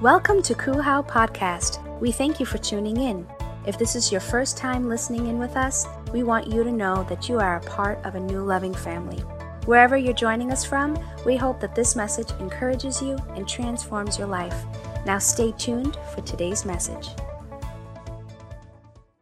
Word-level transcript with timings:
Welcome 0.00 0.42
to 0.42 0.54
Kuhau 0.54 1.06
Podcast. 1.06 1.78
We 2.00 2.10
thank 2.10 2.40
you 2.40 2.46
for 2.46 2.58
tuning 2.58 2.96
in. 2.96 3.24
If 3.64 3.78
this 3.78 3.94
is 3.94 4.10
your 4.10 4.20
first 4.20 4.56
time 4.56 4.88
listening 4.88 5.28
in 5.28 5.38
with 5.38 5.56
us, 5.56 5.86
we 6.12 6.24
want 6.24 6.48
you 6.48 6.64
to 6.64 6.72
know 6.72 7.04
that 7.04 7.28
you 7.28 7.38
are 7.38 7.56
a 7.56 7.60
part 7.60 8.04
of 8.04 8.16
a 8.16 8.20
new 8.20 8.40
loving 8.40 8.74
family. 8.74 9.18
Wherever 9.66 9.96
you're 9.96 10.12
joining 10.12 10.50
us 10.50 10.64
from, 10.64 10.98
we 11.24 11.36
hope 11.36 11.60
that 11.60 11.76
this 11.76 11.94
message 11.94 12.28
encourages 12.40 13.00
you 13.00 13.16
and 13.36 13.48
transforms 13.48 14.18
your 14.18 14.26
life. 14.26 14.64
Now 15.06 15.18
stay 15.18 15.52
tuned 15.52 15.96
for 16.12 16.22
today's 16.22 16.64
message. 16.64 17.10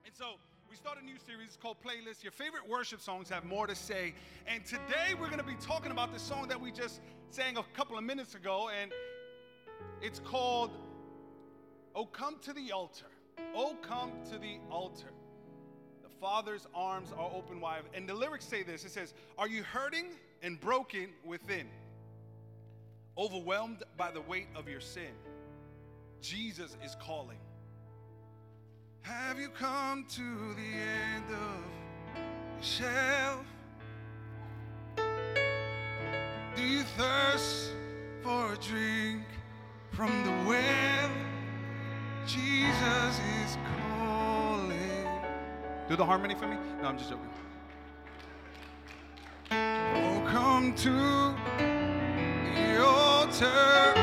And 0.07 0.15
so 0.15 0.37
we 0.71 0.77
start 0.77 0.97
a 1.01 1.05
new 1.05 1.19
series 1.27 1.59
called 1.61 1.77
Playlist. 1.85 2.25
Your 2.25 2.33
favorite 2.33 2.67
worship 2.67 3.03
songs 3.03 3.29
have 3.29 3.45
more 3.45 3.67
to 3.67 3.77
say. 3.77 4.15
And 4.47 4.65
today 4.65 5.13
we're 5.21 5.29
going 5.29 5.39
to 5.39 5.45
be 5.45 5.57
talking 5.61 5.93
about 5.93 6.15
the 6.15 6.19
song 6.19 6.49
that 6.49 6.61
we 6.61 6.73
just 6.73 7.03
sang 7.29 7.59
a 7.59 7.63
couple 7.77 7.99
of 7.99 8.05
minutes 8.05 8.35
ago. 8.35 8.71
And 8.81 8.91
it's 10.03 10.19
called 10.19 10.71
Oh 11.95 12.07
Come 12.07 12.37
to 12.43 12.53
the 12.53 12.73
Altar. 12.73 13.07
Oh 13.55 13.77
Come 13.83 14.13
to 14.31 14.39
the 14.39 14.59
Altar. 14.71 15.13
The 16.03 16.09
Father's 16.21 16.67
arms 16.75 17.13
are 17.17 17.31
open 17.33 17.61
wide. 17.61 17.83
And 17.95 18.09
the 18.09 18.15
lyrics 18.15 18.45
say 18.45 18.63
this 18.63 18.85
it 18.85 18.91
says, 18.91 19.15
Are 19.39 19.49
you 19.49 19.63
hurting 19.63 20.07
and 20.43 20.61
broken 20.61 21.11
within? 21.25 21.69
Overwhelmed 23.17 23.83
by 23.97 24.11
the 24.11 24.23
weight 24.23 24.49
of 24.55 24.69
your 24.69 24.81
sin? 24.81 25.13
Jesus 26.21 26.77
is 26.85 26.97
calling. 27.01 27.39
Have 29.03 29.39
you 29.39 29.49
come 29.49 30.07
to 30.11 30.55
the 30.55 30.63
end 30.63 31.25
of 31.31 32.17
your 32.17 32.63
shelf? 32.63 33.45
Do 36.57 36.63
you 36.63 36.83
thirst 36.83 37.73
for 38.23 38.53
a 38.53 38.57
drink 38.57 39.25
from 39.93 40.25
the 40.25 40.49
well? 40.49 41.11
Jesus 42.27 43.21
is 43.45 43.59
calling. 43.77 45.07
Do 45.89 45.97
the 45.97 46.05
harmony 46.05 46.35
for 46.35 46.47
me? 46.47 46.57
No, 46.81 46.89
I'm 46.89 46.99
just 46.99 47.11
joking. 47.11 47.29
Oh, 49.51 50.23
come 50.27 50.75
to 50.77 51.35
the 52.55 52.85
altar. 52.85 54.02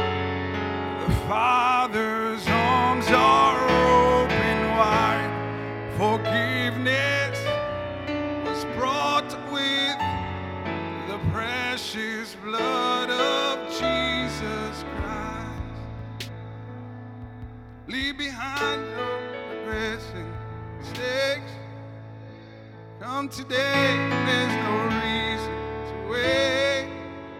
Today, 23.28 23.98
there's 24.26 24.56
no 24.64 24.86
reason 24.86 25.52
to 25.90 26.10
wait. 26.10 26.88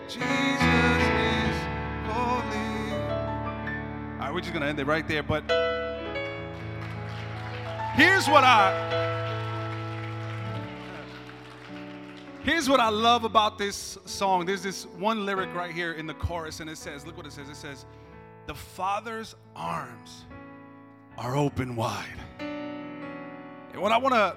Jesus 0.10 1.02
is 1.24 1.58
calling. 2.06 2.92
All 4.14 4.20
right, 4.20 4.34
we're 4.34 4.42
just 4.42 4.52
gonna 4.52 4.66
end 4.66 4.78
it 4.80 4.86
right 4.86 5.08
there, 5.08 5.24
but 5.24 5.44
here's 7.96 8.28
what 8.28 8.44
I 8.44 9.00
Here's 12.44 12.70
what 12.70 12.82
I 12.82 12.90
love 12.90 13.24
about 13.24 13.58
this 13.58 13.98
song. 14.06 14.46
There's 14.46 14.64
this 14.64 14.86
one 14.86 15.26
lyric 15.26 15.54
right 15.54 15.72
here 15.72 15.94
in 15.94 16.08
the 16.08 16.14
chorus, 16.14 16.60
and 16.60 16.70
it 16.70 16.78
says, 16.78 17.06
look 17.06 17.16
what 17.16 17.26
it 17.26 17.32
says. 17.32 17.48
It 17.48 17.56
says, 17.56 17.86
The 18.48 18.56
Father's 18.56 19.36
arms 19.56 20.26
are 21.18 21.38
open 21.38 21.76
wide. 21.76 22.20
And 22.40 23.82
what 23.82 23.92
I 23.92 23.98
want 23.98 24.16
to, 24.16 24.36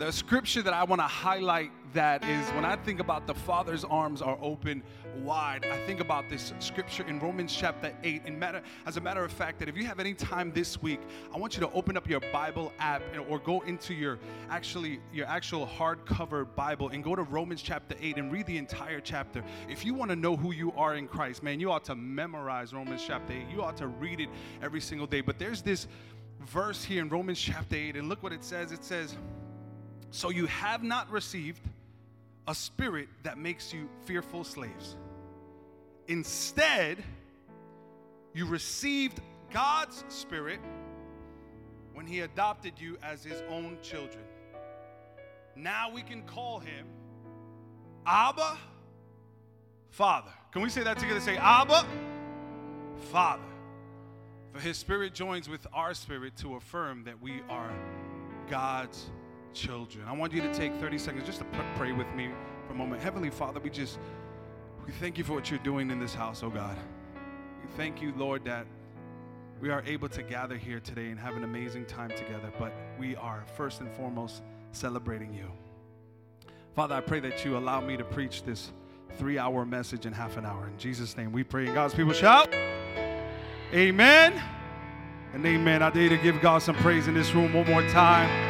the 0.00 0.10
scripture 0.10 0.62
that 0.62 0.72
I 0.72 0.82
want 0.82 1.02
to 1.02 1.06
highlight 1.06 1.70
that 1.92 2.24
is 2.24 2.48
when 2.52 2.64
I 2.64 2.74
think 2.74 3.00
about 3.00 3.26
the 3.26 3.34
Father's 3.34 3.84
arms 3.84 4.22
are 4.22 4.38
open 4.40 4.82
wide, 5.18 5.66
I 5.66 5.76
think 5.86 6.00
about 6.00 6.30
this 6.30 6.54
scripture 6.58 7.06
in 7.06 7.20
Romans 7.20 7.54
chapter 7.54 7.94
8. 8.02 8.22
And 8.24 8.40
matter, 8.40 8.62
as 8.86 8.96
a 8.96 9.00
matter 9.02 9.22
of 9.22 9.30
fact, 9.30 9.58
that 9.58 9.68
if 9.68 9.76
you 9.76 9.84
have 9.84 10.00
any 10.00 10.14
time 10.14 10.52
this 10.52 10.80
week, 10.80 11.00
I 11.34 11.38
want 11.38 11.54
you 11.54 11.60
to 11.60 11.70
open 11.72 11.98
up 11.98 12.08
your 12.08 12.20
Bible 12.32 12.72
app 12.78 13.02
and, 13.12 13.22
or 13.28 13.38
go 13.40 13.60
into 13.60 13.92
your 13.92 14.18
actually 14.48 15.00
your 15.12 15.26
actual 15.26 15.66
hardcover 15.66 16.46
Bible 16.56 16.88
and 16.88 17.04
go 17.04 17.14
to 17.14 17.24
Romans 17.24 17.60
chapter 17.60 17.94
8 18.00 18.16
and 18.16 18.32
read 18.32 18.46
the 18.46 18.56
entire 18.56 19.00
chapter. 19.00 19.44
If 19.68 19.84
you 19.84 19.92
want 19.92 20.10
to 20.12 20.16
know 20.16 20.34
who 20.34 20.54
you 20.54 20.72
are 20.78 20.94
in 20.94 21.08
Christ, 21.08 21.42
man, 21.42 21.60
you 21.60 21.70
ought 21.70 21.84
to 21.84 21.94
memorize 21.94 22.72
Romans 22.72 23.04
chapter 23.06 23.34
8. 23.34 23.50
You 23.52 23.60
ought 23.60 23.76
to 23.76 23.88
read 23.88 24.20
it 24.20 24.30
every 24.62 24.80
single 24.80 25.06
day. 25.06 25.20
But 25.20 25.38
there's 25.38 25.60
this 25.60 25.88
verse 26.46 26.82
here 26.82 27.02
in 27.02 27.10
Romans 27.10 27.38
chapter 27.38 27.76
8, 27.76 27.96
and 27.96 28.08
look 28.08 28.22
what 28.22 28.32
it 28.32 28.42
says. 28.42 28.72
It 28.72 28.82
says, 28.82 29.14
So 30.10 30.30
you 30.30 30.46
have 30.46 30.82
not 30.82 31.10
received 31.10 31.60
a 32.46 32.54
spirit 32.54 33.08
that 33.22 33.38
makes 33.38 33.72
you 33.72 33.88
fearful 34.06 34.44
slaves. 34.44 34.96
Instead, 36.08 37.02
you 38.32 38.46
received 38.46 39.20
God's 39.52 40.04
spirit 40.08 40.60
when 41.94 42.06
He 42.06 42.20
adopted 42.20 42.74
you 42.78 42.96
as 43.02 43.22
His 43.22 43.42
own 43.48 43.78
children. 43.82 44.24
Now 45.54 45.92
we 45.92 46.02
can 46.02 46.22
call 46.22 46.58
Him 46.58 46.86
Abba, 48.06 48.58
Father. 49.90 50.30
Can 50.52 50.62
we 50.62 50.70
say 50.70 50.82
that 50.82 50.98
together? 50.98 51.20
Say, 51.20 51.36
Abba, 51.36 51.86
Father. 53.12 53.42
For 54.52 54.60
His 54.60 54.76
spirit 54.76 55.14
joins 55.14 55.48
with 55.48 55.66
our 55.72 55.94
spirit 55.94 56.36
to 56.38 56.56
affirm 56.56 57.04
that 57.04 57.20
we 57.20 57.42
are 57.48 57.72
God's 58.48 59.10
children. 59.54 60.04
I 60.06 60.12
want 60.12 60.32
you 60.32 60.40
to 60.42 60.52
take 60.54 60.74
30 60.76 60.98
seconds 60.98 61.26
just 61.26 61.38
to 61.38 61.46
pray 61.76 61.92
with 61.92 62.06
me 62.14 62.30
for 62.66 62.72
a 62.72 62.76
moment. 62.76 63.02
Heavenly 63.02 63.30
Father, 63.30 63.60
we 63.60 63.70
just 63.70 63.98
we 64.86 64.92
thank 64.92 65.18
you 65.18 65.24
for 65.24 65.34
what 65.34 65.50
you're 65.50 65.60
doing 65.60 65.90
in 65.90 66.00
this 66.00 66.14
house, 66.14 66.42
oh 66.42 66.50
God. 66.50 66.76
We 67.62 67.68
thank 67.76 68.02
you, 68.02 68.12
Lord, 68.16 68.44
that 68.44 68.66
we 69.60 69.70
are 69.70 69.82
able 69.86 70.08
to 70.08 70.22
gather 70.22 70.56
here 70.56 70.80
today 70.80 71.10
and 71.10 71.18
have 71.20 71.36
an 71.36 71.44
amazing 71.44 71.84
time 71.84 72.10
together, 72.10 72.50
but 72.58 72.72
we 72.98 73.14
are 73.16 73.44
first 73.56 73.80
and 73.80 73.92
foremost 73.92 74.42
celebrating 74.72 75.34
you. 75.34 75.50
Father, 76.74 76.94
I 76.94 77.00
pray 77.00 77.20
that 77.20 77.44
you 77.44 77.56
allow 77.56 77.80
me 77.80 77.96
to 77.96 78.04
preach 78.04 78.42
this 78.42 78.72
three 79.18 79.38
hour 79.38 79.66
message 79.66 80.06
in 80.06 80.12
half 80.12 80.36
an 80.36 80.46
hour. 80.46 80.66
In 80.66 80.78
Jesus' 80.78 81.16
name 81.16 81.32
we 81.32 81.44
pray. 81.44 81.66
And 81.66 81.74
God's 81.74 81.94
people 81.94 82.12
shout, 82.12 82.54
Amen 83.72 84.42
and 85.32 85.46
amen. 85.46 85.82
I 85.82 85.90
dare 85.90 86.04
you 86.04 86.08
to 86.08 86.16
give 86.16 86.40
God 86.40 86.62
some 86.62 86.76
praise 86.76 87.06
in 87.06 87.14
this 87.14 87.34
room 87.34 87.52
one 87.52 87.68
more 87.68 87.86
time. 87.88 88.49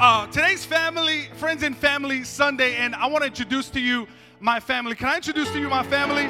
Uh, 0.00 0.26
today's 0.28 0.64
family, 0.64 1.28
friends 1.34 1.62
and 1.62 1.76
family 1.76 2.24
Sunday, 2.24 2.76
and 2.76 2.94
I 2.94 3.06
want 3.06 3.20
to 3.20 3.26
introduce 3.26 3.68
to 3.68 3.80
you 3.80 4.08
my 4.40 4.58
family. 4.58 4.94
Can 4.94 5.08
I 5.08 5.16
introduce 5.16 5.50
to 5.50 5.60
you 5.60 5.68
my 5.68 5.82
family? 5.82 6.26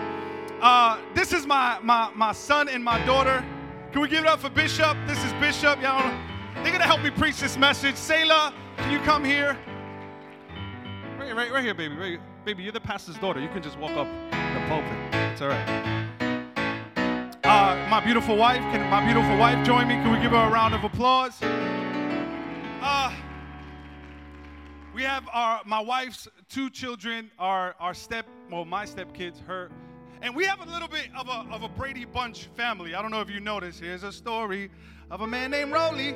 Uh, 0.61 0.99
this 1.15 1.33
is 1.33 1.47
my, 1.47 1.79
my, 1.81 2.11
my 2.17 2.33
son 2.33 2.69
and 2.69 2.83
my 2.83 2.99
daughter. 3.07 3.45
Can 3.93 4.01
we 4.01 4.09
give 4.09 4.25
it 4.25 4.27
up 4.27 4.41
for 4.41 4.51
Bishop? 4.51 4.97
This 5.07 5.23
is 5.25 5.33
Bishop. 5.35 5.81
Y'all, 5.81 6.03
they're 6.65 6.73
gonna 6.73 6.83
help 6.83 7.01
me 7.01 7.11
preach 7.11 7.39
this 7.39 7.57
message. 7.57 7.95
Selah, 7.95 8.53
can 8.77 8.91
you 8.91 8.99
come 9.07 9.25
here? 9.25 9.57
Right, 11.17 11.37
right, 11.37 11.53
right 11.53 11.63
here, 11.63 11.75
baby. 11.75 11.95
Right, 11.95 12.19
baby, 12.45 12.65
you're 12.65 12.73
the 12.73 12.81
pastor's 12.81 13.19
daughter. 13.19 13.39
You 13.39 13.51
can 13.51 13.63
just 13.63 13.79
walk 13.79 13.93
up 13.93 14.09
the 14.33 14.65
pulpit. 14.67 14.99
It's 15.33 15.43
all 15.43 15.49
right. 15.49 16.09
Uh, 17.45 17.87
my 17.89 18.01
beautiful 18.05 18.37
wife, 18.37 18.63
can 18.73 18.91
my 18.91 19.05
beautiful 19.05 19.39
wife 19.39 19.65
join 19.65 19.87
me? 19.87 19.95
Can 19.95 20.11
we 20.11 20.19
give 20.19 20.33
her 20.33 20.49
a 20.49 20.51
round 20.51 20.75
of 20.75 20.83
applause? 20.83 21.39
Uh, 22.83 23.15
we 24.95 25.03
have 25.03 25.29
our 25.33 25.61
my 25.65 25.81
wife's 25.81 26.29
two 26.49 26.71
children, 26.71 27.31
our 27.39 27.75
our 27.79 27.95
step, 27.95 28.27
well, 28.51 28.65
my 28.65 28.85
step 28.85 29.13
kids, 29.13 29.41
her, 29.47 29.71
and 30.23 30.35
we 30.35 30.45
have 30.45 30.61
a 30.61 30.71
little 30.71 30.89
bit 30.89 31.09
of 31.17 31.29
a 31.29 31.47
of 31.53 31.63
a 31.63 31.69
Brady 31.69 32.05
Bunch 32.05 32.47
family. 32.57 32.95
I 32.95 33.03
don't 33.03 33.11
know 33.11 33.21
if 33.21 33.31
you 33.31 33.41
noticed. 33.41 33.81
Here's 33.81 34.03
a 34.03 34.13
story 34.13 34.71
of 35.11 35.21
a 35.21 35.27
man 35.27 35.51
named 35.51 35.73
Rolly. 35.73 36.15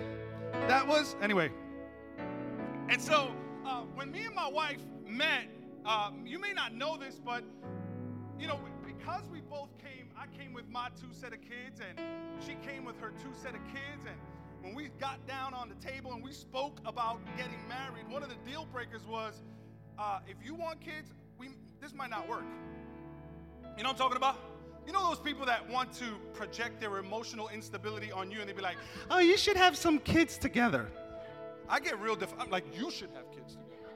That 0.68 0.86
was 0.86 1.16
anyway. 1.22 1.50
And 2.88 3.00
so 3.00 3.32
uh, 3.64 3.82
when 3.94 4.10
me 4.10 4.26
and 4.26 4.34
my 4.34 4.48
wife 4.48 4.80
met, 5.06 5.48
uh, 5.84 6.10
you 6.24 6.38
may 6.38 6.52
not 6.52 6.74
know 6.74 6.96
this, 6.96 7.20
but 7.24 7.44
you 8.38 8.46
know 8.46 8.58
because 8.84 9.28
we 9.30 9.40
both 9.40 9.70
came, 9.78 10.08
I 10.18 10.26
came 10.36 10.52
with 10.52 10.68
my 10.68 10.88
two 11.00 11.12
set 11.12 11.32
of 11.32 11.40
kids, 11.40 11.80
and 11.80 12.00
she 12.44 12.56
came 12.68 12.84
with 12.84 12.98
her 13.00 13.12
two 13.22 13.32
set 13.40 13.54
of 13.54 13.64
kids, 13.66 14.04
and 14.06 14.16
when 14.64 14.74
we 14.74 14.88
got 14.98 15.24
down 15.26 15.52
on 15.52 15.68
the 15.68 15.74
table 15.86 16.14
and 16.14 16.24
we 16.24 16.32
spoke 16.32 16.80
about 16.86 17.20
getting 17.36 17.60
married, 17.68 18.08
one 18.08 18.22
of 18.22 18.30
the 18.30 18.50
deal 18.50 18.66
breakers 18.72 19.02
was 19.06 19.42
uh, 19.98 20.20
if 20.26 20.36
you 20.42 20.54
want 20.54 20.80
kids, 20.80 21.12
we, 21.38 21.50
this 21.82 21.92
might 21.94 22.08
not 22.08 22.26
work. 22.26 22.44
You 23.76 23.82
know 23.82 23.90
what 23.90 23.96
I'm 23.96 23.98
talking 23.98 24.16
about? 24.16 24.38
You 24.86 24.92
know 24.92 25.06
those 25.06 25.18
people 25.18 25.44
that 25.46 25.68
want 25.68 25.92
to 25.94 26.14
project 26.32 26.80
their 26.80 26.96
emotional 26.96 27.48
instability 27.50 28.10
on 28.10 28.30
you 28.30 28.40
and 28.40 28.48
they'd 28.48 28.56
be 28.56 28.62
like, 28.62 28.78
oh, 29.10 29.18
you 29.18 29.36
should 29.36 29.56
have 29.56 29.76
some 29.76 29.98
kids 29.98 30.38
together. 30.38 30.88
I 31.68 31.78
get 31.78 32.00
real 32.00 32.16
def- 32.16 32.34
I'm 32.38 32.50
like, 32.50 32.64
you 32.74 32.90
should 32.90 33.10
have 33.14 33.30
kids 33.32 33.56
together. 33.56 33.92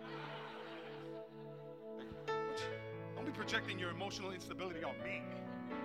Like, 1.96 2.36
don't 3.16 3.24
be 3.24 3.32
projecting 3.32 3.78
your 3.78 3.90
emotional 3.90 4.32
instability 4.32 4.84
on 4.84 4.94
me. 5.02 5.22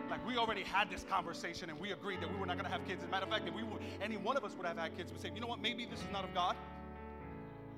Like 0.10 0.26
we 0.28 0.38
already 0.38 0.64
had 0.64 0.90
this 0.90 1.04
conversation 1.04 1.70
and 1.70 1.80
we 1.80 1.92
agreed 1.92 2.22
that 2.22 2.32
we 2.32 2.38
were 2.38 2.46
not 2.46 2.58
going 2.58 2.66
to 2.66 2.72
have 2.72 2.86
kids. 2.88 3.02
As 3.02 3.08
a 3.08 3.12
matter 3.12 3.26
of 3.26 3.32
fact, 3.32 3.48
if 3.48 3.54
we 3.54 3.64
were, 3.64 3.80
any 4.02 4.18
one 4.18 4.38
of 4.38 4.44
us 4.44 4.54
would 4.56 4.66
have 4.68 4.78
had 4.78 4.96
kids, 4.96 5.12
would 5.12 5.22
say, 5.22 5.32
you 5.34 5.42
know 5.42 5.48
what, 5.48 5.62
maybe 5.62 5.86
this 5.86 6.00
is 6.00 6.08
not 6.12 6.24
of 6.24 6.34
God, 6.34 6.56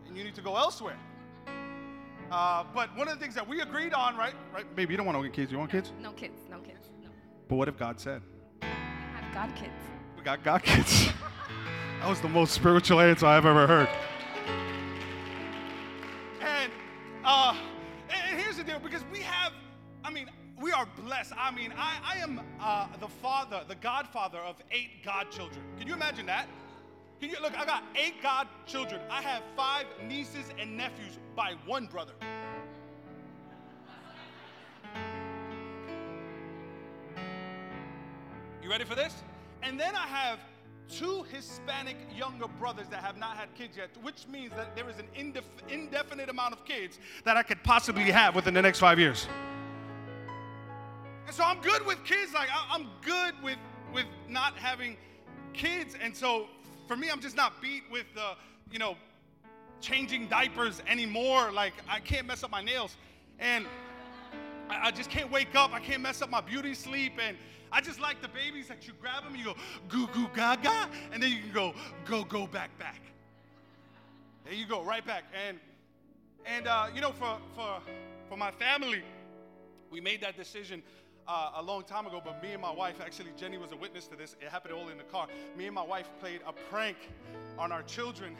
and 0.07 0.17
you 0.17 0.23
need 0.23 0.35
to 0.35 0.41
go 0.41 0.57
elsewhere. 0.57 0.97
Uh, 2.31 2.63
but 2.73 2.95
one 2.97 3.07
of 3.07 3.13
the 3.13 3.19
things 3.19 3.35
that 3.35 3.47
we 3.47 3.61
agreed 3.61 3.93
on, 3.93 4.17
right? 4.17 4.33
Right, 4.53 4.75
baby, 4.75 4.93
you 4.93 4.97
don't 4.97 5.05
want 5.05 5.17
to 5.17 5.23
get 5.23 5.33
kids. 5.33 5.51
You 5.51 5.59
want 5.59 5.71
kids? 5.71 5.91
No 6.01 6.11
kids, 6.11 6.41
no 6.49 6.59
kids, 6.59 6.89
no. 7.01 7.09
But 7.47 7.55
what 7.55 7.67
if 7.67 7.77
God 7.77 7.99
said, 7.99 8.21
I 8.61 8.65
have 8.65 9.33
God 9.33 9.55
kids. 9.55 9.71
we 10.17 10.23
got 10.23 10.43
God 10.43 10.63
kids? 10.63 11.09
that 12.01 12.09
was 12.09 12.21
the 12.21 12.29
most 12.29 12.53
spiritual 12.53 12.99
answer 12.99 13.27
I've 13.27 13.45
ever 13.45 13.67
heard. 13.67 13.89
And 16.41 16.71
uh, 17.23 17.55
we 20.65 20.71
are 20.71 20.87
blessed. 21.05 21.31
I 21.37 21.51
mean, 21.51 21.71
I, 21.77 22.15
I 22.15 22.17
am 22.17 22.41
uh, 22.59 22.87
the 22.99 23.07
father, 23.07 23.61
the 23.67 23.75
godfather 23.75 24.39
of 24.39 24.55
eight 24.71 25.03
godchildren. 25.05 25.63
Can 25.77 25.87
you 25.87 25.93
imagine 25.93 26.25
that? 26.25 26.47
Can 27.19 27.29
you 27.29 27.35
look? 27.39 27.55
I 27.55 27.65
got 27.65 27.83
eight 27.95 28.15
godchildren. 28.23 28.99
I 29.11 29.21
have 29.21 29.43
five 29.55 29.85
nieces 30.07 30.45
and 30.59 30.75
nephews 30.75 31.19
by 31.35 31.53
one 31.67 31.85
brother. 31.85 32.13
You 38.63 38.67
ready 38.67 38.85
for 38.85 38.95
this? 38.95 39.21
And 39.61 39.79
then 39.79 39.95
I 39.95 40.07
have 40.07 40.39
two 40.89 41.27
Hispanic 41.31 41.97
younger 42.17 42.47
brothers 42.47 42.87
that 42.89 43.03
have 43.03 43.17
not 43.17 43.37
had 43.37 43.53
kids 43.53 43.77
yet, 43.77 43.91
which 44.01 44.27
means 44.27 44.51
that 44.55 44.75
there 44.75 44.89
is 44.89 44.97
an 44.97 45.05
indef- 45.15 45.43
indefinite 45.69 46.29
amount 46.29 46.53
of 46.53 46.65
kids 46.65 46.97
that 47.23 47.37
I 47.37 47.43
could 47.43 47.63
possibly 47.63 48.09
have 48.09 48.35
within 48.35 48.55
the 48.55 48.63
next 48.63 48.79
five 48.79 48.97
years. 48.97 49.27
And 51.25 51.33
so 51.33 51.43
I'm 51.43 51.59
good 51.61 51.85
with 51.85 52.03
kids. 52.03 52.33
Like 52.33 52.49
I- 52.51 52.67
I'm 52.75 52.87
good 53.01 53.33
with 53.43 53.57
with 53.93 54.05
not 54.27 54.55
having 54.57 54.97
kids. 55.53 55.95
And 55.99 56.15
so 56.15 56.47
for 56.87 56.95
me, 56.95 57.09
I'm 57.09 57.21
just 57.21 57.35
not 57.35 57.61
beat 57.61 57.83
with 57.91 58.05
the 58.13 58.35
you 58.71 58.79
know 58.79 58.95
changing 59.81 60.27
diapers 60.27 60.81
anymore. 60.87 61.51
Like 61.51 61.73
I 61.89 61.99
can't 61.99 62.27
mess 62.27 62.43
up 62.43 62.51
my 62.51 62.61
nails, 62.61 62.95
and 63.39 63.65
I, 64.69 64.87
I 64.87 64.91
just 64.91 65.09
can't 65.09 65.31
wake 65.31 65.55
up. 65.55 65.73
I 65.73 65.79
can't 65.79 66.01
mess 66.01 66.21
up 66.21 66.29
my 66.29 66.41
beauty 66.41 66.73
sleep, 66.73 67.13
and 67.21 67.37
I 67.71 67.81
just 67.81 67.99
like 67.99 68.21
the 68.21 68.27
babies 68.27 68.67
that 68.67 68.87
you 68.87 68.93
grab 69.01 69.23
them, 69.23 69.35
you 69.35 69.45
go 69.45 69.55
goo 69.89 70.07
goo 70.13 70.29
gaga, 70.35 70.89
and 71.11 71.21
then 71.21 71.31
you 71.31 71.39
can 71.39 71.51
go 71.51 71.73
go 72.05 72.23
go 72.23 72.45
back 72.47 72.77
back. 72.77 73.01
There 74.43 74.53
you 74.53 74.67
go, 74.67 74.83
right 74.83 75.05
back. 75.05 75.23
And 75.47 75.59
and 76.45 76.67
uh, 76.67 76.87
you 76.93 77.01
know, 77.01 77.11
for 77.11 77.37
for 77.55 77.81
for 78.29 78.37
my 78.37 78.51
family, 78.51 79.01
we 79.89 79.99
made 80.01 80.21
that 80.21 80.37
decision 80.37 80.83
uh, 81.27 81.51
a 81.55 81.61
long 81.61 81.83
time 81.83 82.05
ago. 82.05 82.21
But 82.23 82.41
me 82.41 82.53
and 82.53 82.61
my 82.61 82.71
wife, 82.71 82.95
actually, 83.01 83.31
Jenny 83.37 83.57
was 83.57 83.71
a 83.71 83.75
witness 83.75 84.07
to 84.07 84.15
this. 84.15 84.35
It 84.41 84.49
happened 84.49 84.73
all 84.73 84.89
in 84.89 84.97
the 84.97 85.03
car. 85.03 85.27
Me 85.57 85.65
and 85.65 85.75
my 85.75 85.83
wife 85.83 86.09
played 86.19 86.41
a 86.47 86.53
prank 86.53 86.97
on 87.57 87.71
our 87.71 87.83
children 87.83 88.35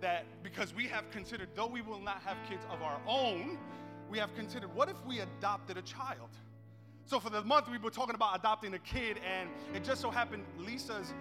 that 0.00 0.24
because 0.42 0.74
we 0.74 0.86
have 0.86 1.10
considered, 1.10 1.48
though 1.54 1.66
we 1.66 1.80
will 1.80 2.00
not 2.00 2.20
have 2.22 2.36
kids 2.48 2.64
of 2.70 2.82
our 2.82 3.00
own, 3.06 3.58
we 4.10 4.18
have 4.18 4.34
considered 4.34 4.74
what 4.74 4.88
if 4.88 4.96
we 5.06 5.20
adopted 5.20 5.76
a 5.76 5.82
child? 5.82 6.28
So 7.06 7.20
for 7.20 7.30
the 7.30 7.42
month, 7.42 7.68
we 7.70 7.78
were 7.78 7.90
talking 7.90 8.14
about 8.14 8.38
adopting 8.38 8.74
a 8.74 8.78
kid, 8.78 9.18
and 9.18 9.48
it 9.74 9.84
just 9.84 10.00
so 10.00 10.10
happened 10.10 10.44
Lisa's 10.58 11.12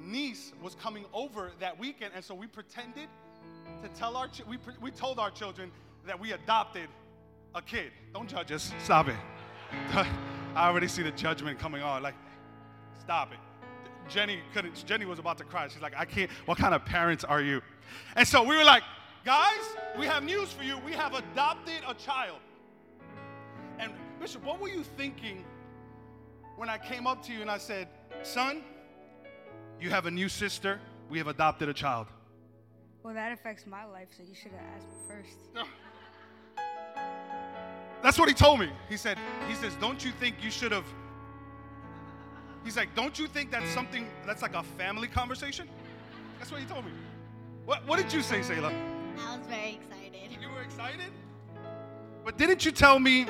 niece 0.00 0.52
was 0.62 0.74
coming 0.74 1.04
over 1.12 1.50
that 1.60 1.78
weekend, 1.78 2.12
and 2.14 2.24
so 2.24 2.34
we 2.34 2.46
pretended 2.46 3.08
to 3.82 3.88
tell 3.88 4.16
our 4.16 4.28
we, 4.48 4.58
we 4.80 4.90
told 4.90 5.18
our 5.18 5.30
children 5.30 5.70
that 6.06 6.18
we 6.18 6.32
adopted 6.32 6.88
a 7.54 7.62
kid. 7.62 7.90
Don't 8.14 8.28
judge 8.28 8.52
us. 8.52 8.72
Stop 8.82 9.08
it. 9.08 9.16
I 10.56 10.68
already 10.68 10.88
see 10.88 11.02
the 11.02 11.10
judgment 11.10 11.58
coming 11.58 11.82
on. 11.82 12.02
Like, 12.02 12.14
stop 12.98 13.30
it. 13.32 13.38
Jenny 14.08 14.40
couldn't. 14.54 14.86
Jenny 14.86 15.04
was 15.04 15.18
about 15.18 15.36
to 15.38 15.44
cry. 15.44 15.68
She's 15.68 15.82
like, 15.82 15.94
I 15.96 16.06
can't. 16.06 16.30
What 16.46 16.56
kind 16.56 16.74
of 16.74 16.82
parents 16.86 17.24
are 17.24 17.42
you? 17.42 17.60
And 18.16 18.26
so 18.26 18.42
we 18.42 18.56
were 18.56 18.64
like, 18.64 18.82
guys, 19.22 19.60
we 19.98 20.06
have 20.06 20.24
news 20.24 20.50
for 20.52 20.62
you. 20.62 20.78
We 20.78 20.92
have 20.92 21.12
adopted 21.12 21.82
a 21.86 21.92
child. 21.92 22.38
And 23.78 23.92
Bishop, 24.18 24.42
what 24.44 24.58
were 24.58 24.68
you 24.68 24.82
thinking 24.82 25.44
when 26.56 26.70
I 26.70 26.78
came 26.78 27.06
up 27.06 27.22
to 27.26 27.32
you 27.34 27.42
and 27.42 27.50
I 27.50 27.58
said, 27.58 27.88
son, 28.22 28.62
you 29.78 29.90
have 29.90 30.06
a 30.06 30.10
new 30.10 30.30
sister. 30.30 30.80
We 31.10 31.18
have 31.18 31.26
adopted 31.26 31.68
a 31.68 31.74
child. 31.74 32.06
Well, 33.02 33.12
that 33.12 33.30
affects 33.30 33.66
my 33.66 33.84
life, 33.84 34.08
so 34.16 34.22
you 34.26 34.34
should 34.34 34.52
have 34.52 34.62
asked 34.74 34.86
me 34.88 34.96
first. 35.06 35.68
That's 38.02 38.18
what 38.18 38.28
he 38.28 38.34
told 38.34 38.60
me. 38.60 38.70
He 38.88 38.96
said, 38.96 39.18
he 39.48 39.54
says, 39.54 39.74
don't 39.80 40.04
you 40.04 40.12
think 40.12 40.36
you 40.42 40.50
should 40.50 40.72
have? 40.72 40.84
He's 42.64 42.76
like, 42.76 42.94
don't 42.94 43.18
you 43.18 43.26
think 43.26 43.50
that's 43.50 43.70
something 43.70 44.06
that's 44.26 44.42
like 44.42 44.54
a 44.54 44.62
family 44.62 45.08
conversation? 45.08 45.68
That's 46.38 46.50
what 46.50 46.60
he 46.60 46.66
told 46.66 46.84
me. 46.84 46.92
What, 47.64 47.86
what 47.86 47.98
did 47.98 48.12
you 48.12 48.22
say, 48.22 48.42
Selah? 48.42 48.72
I 49.18 49.36
was 49.36 49.46
very 49.46 49.74
excited. 49.74 50.36
You 50.40 50.48
were 50.50 50.62
excited? 50.62 51.10
But 52.24 52.36
didn't 52.36 52.64
you 52.64 52.72
tell 52.72 52.98
me? 52.98 53.26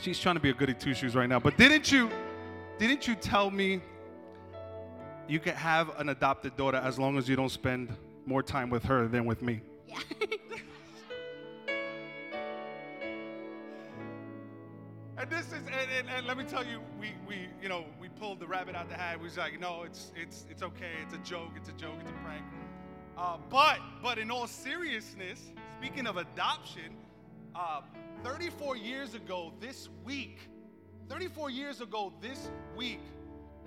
She's 0.00 0.18
trying 0.18 0.34
to 0.36 0.40
be 0.40 0.50
a 0.50 0.54
goody 0.54 0.74
two 0.74 0.94
shoes 0.94 1.14
right 1.14 1.28
now. 1.28 1.38
But 1.38 1.56
didn't 1.56 1.90
you? 1.90 2.10
Didn't 2.78 3.06
you 3.06 3.14
tell 3.14 3.50
me 3.50 3.80
you 5.28 5.40
can 5.40 5.54
have 5.54 5.98
an 5.98 6.10
adopted 6.10 6.56
daughter 6.56 6.78
as 6.78 6.98
long 6.98 7.16
as 7.16 7.28
you 7.28 7.36
don't 7.36 7.48
spend 7.48 7.94
more 8.26 8.42
time 8.42 8.70
with 8.70 8.84
her 8.84 9.08
than 9.08 9.24
with 9.24 9.42
me? 9.42 9.60
Yeah. 9.86 9.98
tell 16.56 16.64
you, 16.64 16.80
we, 16.98 17.12
we, 17.28 17.48
you 17.62 17.68
know, 17.68 17.84
we 18.00 18.08
pulled 18.08 18.40
the 18.40 18.46
rabbit 18.46 18.74
out 18.74 18.88
the 18.88 18.94
hat. 18.94 19.18
We 19.18 19.24
was 19.24 19.36
like, 19.36 19.60
no, 19.60 19.82
it's, 19.82 20.10
it's, 20.16 20.46
it's 20.50 20.62
okay. 20.62 20.92
It's 21.02 21.12
a 21.12 21.18
joke. 21.18 21.50
It's 21.54 21.68
a 21.68 21.72
joke. 21.72 21.96
It's 22.00 22.08
a 22.08 22.14
prank. 22.24 22.42
Uh, 23.18 23.36
but, 23.50 23.78
but 24.02 24.16
in 24.16 24.30
all 24.30 24.46
seriousness, 24.46 25.50
speaking 25.78 26.06
of 26.06 26.16
adoption, 26.16 26.96
uh, 27.54 27.82
34 28.24 28.78
years 28.78 29.12
ago 29.14 29.52
this 29.60 29.90
week, 30.02 30.48
34 31.10 31.50
years 31.50 31.82
ago 31.82 32.10
this 32.22 32.50
week, 32.74 33.02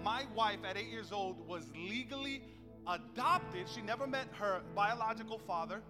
my 0.04 0.24
wife 0.34 0.58
at 0.68 0.76
eight 0.76 0.90
years 0.90 1.12
old 1.12 1.48
was 1.48 1.66
legally 1.76 2.42
adopted. 2.88 3.68
She 3.70 3.82
never 3.82 4.08
met 4.08 4.30
her 4.40 4.62
biological 4.76 5.38
father, 5.38 5.84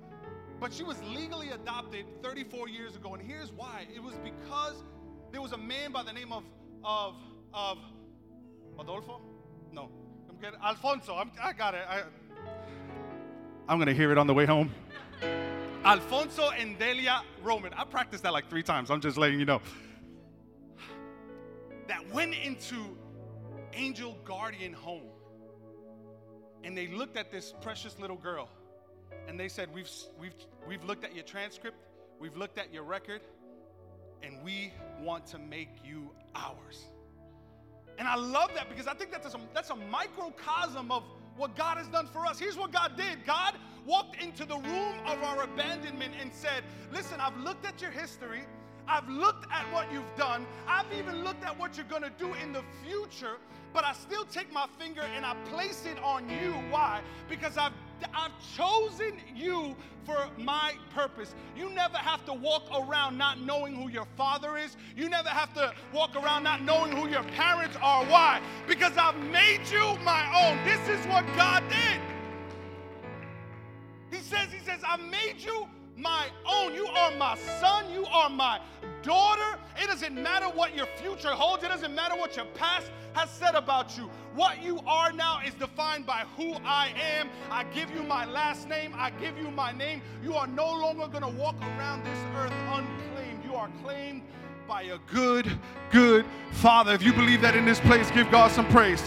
but 0.60 0.74
she 0.74 0.84
was 0.84 1.02
legally 1.04 1.52
adopted 1.52 2.06
34 2.22 2.68
years 2.68 2.98
ago. 2.98 3.14
And 3.14 3.26
here's 3.26 3.54
why 3.54 3.88
it 3.96 4.04
was 4.04 4.16
because 4.16 4.84
there 5.32 5.42
was 5.42 5.54
a 5.54 5.58
man 5.58 5.94
by 5.94 6.04
the 6.04 6.12
name 6.12 6.34
of, 6.34 6.44
of, 6.84 7.16
of 7.54 7.78
Adolfo? 8.80 9.22
No, 9.72 9.90
I'm 10.30 10.54
Alfonso. 10.64 11.16
I'm, 11.16 11.32
I 11.42 11.54
got 11.54 11.74
it. 11.76 11.82
I, 11.88 12.04
I'm 13.68 13.78
going 13.78 13.88
to 13.88 13.94
hear 13.94 14.12
it 14.12 14.18
on 14.18 14.28
the 14.28 14.34
way 14.34 14.46
home. 14.46 14.72
Alfonso 15.84 16.50
and 16.50 16.78
Delia 16.78 17.22
Roman. 17.44 17.74
I 17.74 17.84
practiced 17.84 18.24
that 18.24 18.34
like 18.34 18.50
three 18.50 18.64
times. 18.64 18.90
I'm 18.92 19.02
just 19.02 19.18
letting 19.18 19.40
you 19.40 19.46
know. 19.46 19.62
That 21.88 22.12
went 22.12 22.36
into 22.36 22.98
Angel 23.74 24.18
Guardian 24.26 24.74
Home. 24.74 25.08
And 26.64 26.78
they 26.78 26.88
looked 26.88 27.16
at 27.16 27.32
this 27.32 27.54
precious 27.62 27.98
little 28.00 28.18
girl. 28.18 28.50
And 29.28 29.40
they 29.40 29.48
said, 29.48 29.70
We've, 29.74 29.90
we've, 30.20 30.34
we've 30.68 30.84
looked 30.84 31.04
at 31.04 31.16
your 31.16 31.24
transcript, 31.24 31.78
we've 32.20 32.36
looked 32.36 32.58
at 32.58 32.74
your 32.74 32.84
record, 32.84 33.22
and 34.24 34.44
we 34.44 34.74
want 35.02 35.26
to 35.28 35.40
make 35.40 35.70
you 35.84 36.10
ours. 36.36 36.86
And 37.98 38.08
I 38.08 38.16
love 38.16 38.52
that 38.56 38.70
because 38.70 38.88
I 38.88 38.94
think 38.94 39.12
that's 39.12 39.34
a, 39.34 39.40
that's 39.54 39.70
a 39.70 39.76
microcosm 39.76 40.92
of 40.92 41.04
what 41.36 41.56
God 41.56 41.78
has 41.78 41.88
done 41.88 42.08
for 42.08 42.26
us. 42.26 42.40
Here's 42.40 42.58
what 42.58 42.72
God 42.72 42.96
did 42.96 43.26
God 43.26 43.56
walked 43.86 44.22
into 44.22 44.46
the 44.46 44.58
room 44.58 44.94
of 45.06 45.22
our 45.24 45.44
abandonment 45.44 46.14
and 46.22 46.32
said, 46.34 46.64
Listen, 46.94 47.20
I've 47.20 47.38
looked 47.38 47.66
at 47.66 47.82
your 47.82 47.92
history. 47.92 48.42
I've 48.88 49.08
looked 49.08 49.46
at 49.52 49.72
what 49.72 49.92
you've 49.94 50.16
done. 50.18 50.48
I've 50.68 50.92
even 50.98 51.24
looked 51.24 51.44
at 51.44 51.58
what 51.58 51.78
you're 51.78 51.86
going 51.86 52.02
to 52.02 52.12
do 52.18 52.34
in 52.42 52.54
the 52.54 52.64
future. 52.84 53.38
But 53.72 53.86
I 53.86 53.94
still 53.94 54.26
take 54.26 54.52
my 54.52 54.66
finger 54.80 55.04
and 55.16 55.24
I 55.26 55.36
place 55.46 55.86
it 55.86 56.02
on 56.04 56.28
you. 56.28 56.54
Why? 56.72 57.02
Because 57.30 57.56
I've 57.56 57.74
I've 58.14 58.32
chosen 58.56 59.20
you 59.36 59.76
for 60.06 60.28
my 60.38 60.74
purpose. 60.94 61.36
You 61.56 61.70
never 61.70 61.98
have 61.98 62.26
to 62.26 62.34
walk 62.34 62.64
around 62.74 63.18
not 63.18 63.42
knowing 63.42 63.76
who 63.76 63.90
your 63.90 64.08
father 64.18 64.58
is. 64.58 64.76
You 64.96 65.10
never 65.10 65.30
have 65.30 65.54
to 65.54 65.74
walk 65.94 66.16
around 66.16 66.44
not 66.44 66.64
knowing 66.64 66.92
who 66.96 67.08
your 67.10 67.24
parents 67.24 67.78
are. 67.82 68.06
Why? 68.06 68.42
Because 68.68 68.94
I've 68.98 69.18
made 69.18 69.62
you 69.72 69.98
my 70.04 70.26
own. 70.44 70.64
This 70.66 71.00
is 71.00 71.06
what 71.08 71.26
God 71.36 71.64
did. 71.70 72.02
He 74.12 74.24
says, 74.24 74.52
He 74.52 74.60
says, 74.60 74.82
I 74.88 74.98
made 74.98 75.36
you 75.40 75.68
my 76.00 76.28
own. 76.48 76.74
You 76.74 76.88
are 76.88 77.12
my 77.12 77.38
son. 77.60 77.92
You 77.92 78.06
are 78.06 78.30
my 78.30 78.60
daughter. 79.04 79.60
It 79.82 79.88
doesn't 79.88 80.16
matter 80.16 80.46
what 80.46 80.76
your 80.76 80.88
future 81.02 81.30
holds. 81.30 81.64
It 81.64 81.68
doesn't 81.70 81.94
matter 81.94 82.16
what 82.16 82.36
your 82.36 82.46
past 82.46 82.92
has 83.14 83.30
said 83.30 83.56
about 83.56 83.98
you. 83.98 84.10
What 84.36 84.64
you 84.64 84.80
are 84.86 85.12
now 85.12 85.40
is 85.46 85.54
defined 85.56 86.06
by 86.06 86.26
who 86.38 86.54
I 86.66 86.94
am. 87.18 87.30
I 87.50 87.64
give 87.66 87.92
you 87.92 88.04
my 88.04 88.26
last 88.26 88.70
name. 88.70 88.94
I 88.96 89.10
give 89.12 89.38
you 89.38 89.52
my 89.52 89.72
name. 89.72 90.02
You 90.24 90.36
are 90.36 90.48
no 90.48 90.72
longer 90.72 91.08
going 91.08 91.24
to 91.24 91.40
walk 91.40 91.56
around 91.62 92.04
this 92.04 92.20
earth 92.36 92.54
unclaimed. 92.72 93.44
You 93.44 93.56
are 93.56 93.70
claimed 93.84 94.22
by 94.68 94.84
a 94.84 95.00
good, 95.12 95.52
good 95.90 96.26
Father. 96.52 96.94
If 96.94 97.02
you 97.02 97.12
believe 97.14 97.42
that 97.42 97.56
in 97.56 97.66
this 97.66 97.80
place, 97.80 98.12
give 98.12 98.30
God 98.30 98.52
some 98.52 98.68
praise. 98.68 99.02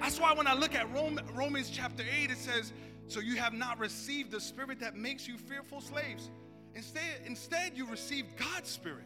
That's 0.00 0.18
why 0.18 0.34
when 0.34 0.48
I 0.48 0.54
look 0.54 0.74
at 0.74 0.86
Romans 0.92 1.70
chapter 1.70 2.02
8, 2.02 2.32
it 2.32 2.36
says, 2.36 2.72
So 3.12 3.20
you 3.20 3.36
have 3.36 3.52
not 3.52 3.78
received 3.78 4.30
the 4.30 4.40
spirit 4.40 4.80
that 4.80 4.96
makes 4.96 5.28
you 5.28 5.36
fearful 5.36 5.82
slaves. 5.82 6.30
Instead, 6.74 7.20
instead 7.26 7.76
you 7.76 7.86
received 7.86 8.38
God's 8.38 8.70
spirit 8.70 9.04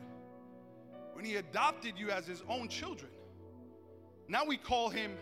when 1.14 1.24
He 1.24 1.34
adopted 1.34 1.94
you 1.96 2.10
as 2.10 2.24
His 2.24 2.44
own 2.48 2.68
children. 2.68 3.10
Now 4.28 4.44
we 4.44 4.58
call 4.58 4.90
Him 4.90 5.16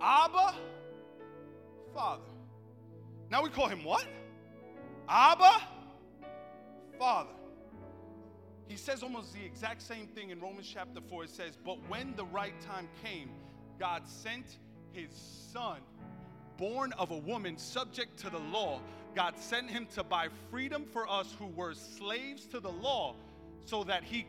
Abba 0.00 0.56
Father. 1.94 2.24
Now 3.30 3.44
we 3.44 3.48
call 3.48 3.68
Him 3.68 3.84
what? 3.84 4.08
Abba 5.08 5.60
Father. 6.98 7.30
He 8.66 8.76
says 8.76 9.04
almost 9.04 9.32
the 9.32 9.44
exact 9.44 9.82
same 9.82 10.08
thing 10.08 10.30
in 10.30 10.40
Romans 10.40 10.68
chapter 10.68 11.00
4. 11.00 11.24
It 11.24 11.30
says, 11.30 11.56
But 11.64 11.78
when 11.88 12.16
the 12.16 12.24
right 12.24 12.60
time 12.60 12.88
came, 13.04 13.30
God 13.78 14.08
sent 14.08 14.58
his 14.90 15.10
son, 15.52 15.78
born 16.60 16.92
of 16.98 17.10
a 17.10 17.16
woman 17.16 17.56
subject 17.56 18.18
to 18.18 18.30
the 18.30 18.38
law. 18.38 18.80
God 19.16 19.36
sent 19.38 19.70
him 19.70 19.88
to 19.94 20.04
buy 20.04 20.28
freedom 20.50 20.84
for 20.84 21.10
us 21.10 21.34
who 21.38 21.46
were 21.46 21.72
slaves 21.74 22.44
to 22.48 22.60
the 22.60 22.70
law 22.70 23.16
so 23.64 23.82
that 23.84 24.04
he 24.04 24.26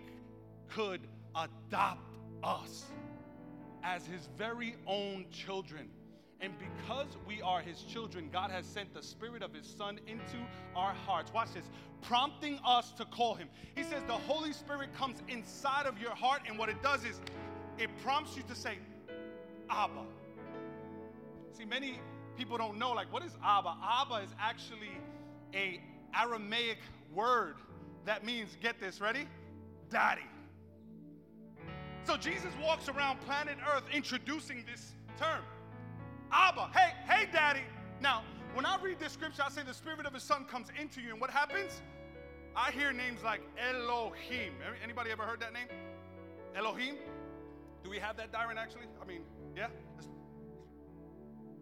could 0.69 1.01
adopt 1.35 2.17
us 2.41 2.85
as 3.83 4.05
his 4.05 4.29
very 4.37 4.75
own 4.87 5.25
children. 5.29 5.89
And 6.39 6.53
because 6.57 7.17
we 7.27 7.41
are 7.41 7.61
his 7.61 7.83
children, 7.83 8.29
God 8.31 8.49
has 8.49 8.65
sent 8.65 8.93
the 8.93 9.03
spirit 9.03 9.43
of 9.43 9.53
his 9.53 9.67
son 9.67 9.99
into 10.07 10.37
our 10.75 10.93
hearts. 10.93 11.31
Watch 11.33 11.53
this, 11.53 11.65
prompting 12.01 12.59
us 12.65 12.93
to 12.93 13.05
call 13.05 13.35
him. 13.35 13.49
He 13.75 13.83
says 13.83 14.01
the 14.07 14.13
Holy 14.13 14.53
Spirit 14.53 14.89
comes 14.97 15.21
inside 15.27 15.85
of 15.85 15.99
your 15.99 16.15
heart, 16.15 16.43
and 16.47 16.57
what 16.57 16.69
it 16.69 16.81
does 16.81 17.03
is 17.03 17.21
it 17.77 17.89
prompts 18.01 18.35
you 18.37 18.43
to 18.43 18.55
say, 18.55 18.79
Abba. 19.69 20.01
See, 21.51 21.65
many 21.65 21.99
people 22.41 22.57
don't 22.57 22.79
know, 22.79 22.91
like, 22.91 23.13
what 23.13 23.23
is 23.23 23.33
Abba? 23.45 23.75
Abba 23.83 24.15
is 24.23 24.31
actually 24.39 24.89
a 25.53 25.79
Aramaic 26.19 26.79
word 27.13 27.57
that 28.05 28.25
means, 28.25 28.57
get 28.59 28.79
this, 28.79 28.99
ready? 28.99 29.27
Daddy. 29.91 30.25
So 32.03 32.17
Jesus 32.17 32.51
walks 32.59 32.89
around 32.89 33.21
planet 33.21 33.57
Earth 33.71 33.83
introducing 33.93 34.65
this 34.65 34.93
term. 35.19 35.43
Abba, 36.31 36.71
hey, 36.73 36.93
hey, 37.07 37.29
daddy. 37.31 37.61
Now, 38.01 38.23
when 38.55 38.65
I 38.65 38.75
read 38.81 38.99
this 38.99 39.13
scripture, 39.13 39.43
I 39.45 39.51
say 39.51 39.61
the 39.61 39.71
spirit 39.71 40.07
of 40.07 40.13
his 40.15 40.23
son 40.23 40.45
comes 40.45 40.69
into 40.81 40.99
you, 40.99 41.11
and 41.11 41.21
what 41.21 41.29
happens? 41.29 41.79
I 42.55 42.71
hear 42.71 42.91
names 42.91 43.21
like 43.23 43.41
Elohim. 43.69 44.53
Anybody 44.83 45.11
ever 45.11 45.21
heard 45.21 45.41
that 45.41 45.53
name? 45.53 45.67
Elohim? 46.55 46.95
Do 47.83 47.91
we 47.91 47.99
have 47.99 48.17
that, 48.17 48.31
Dyron, 48.31 48.57
actually? 48.57 48.87
I 48.99 49.05
mean, 49.05 49.21
yeah? 49.55 49.67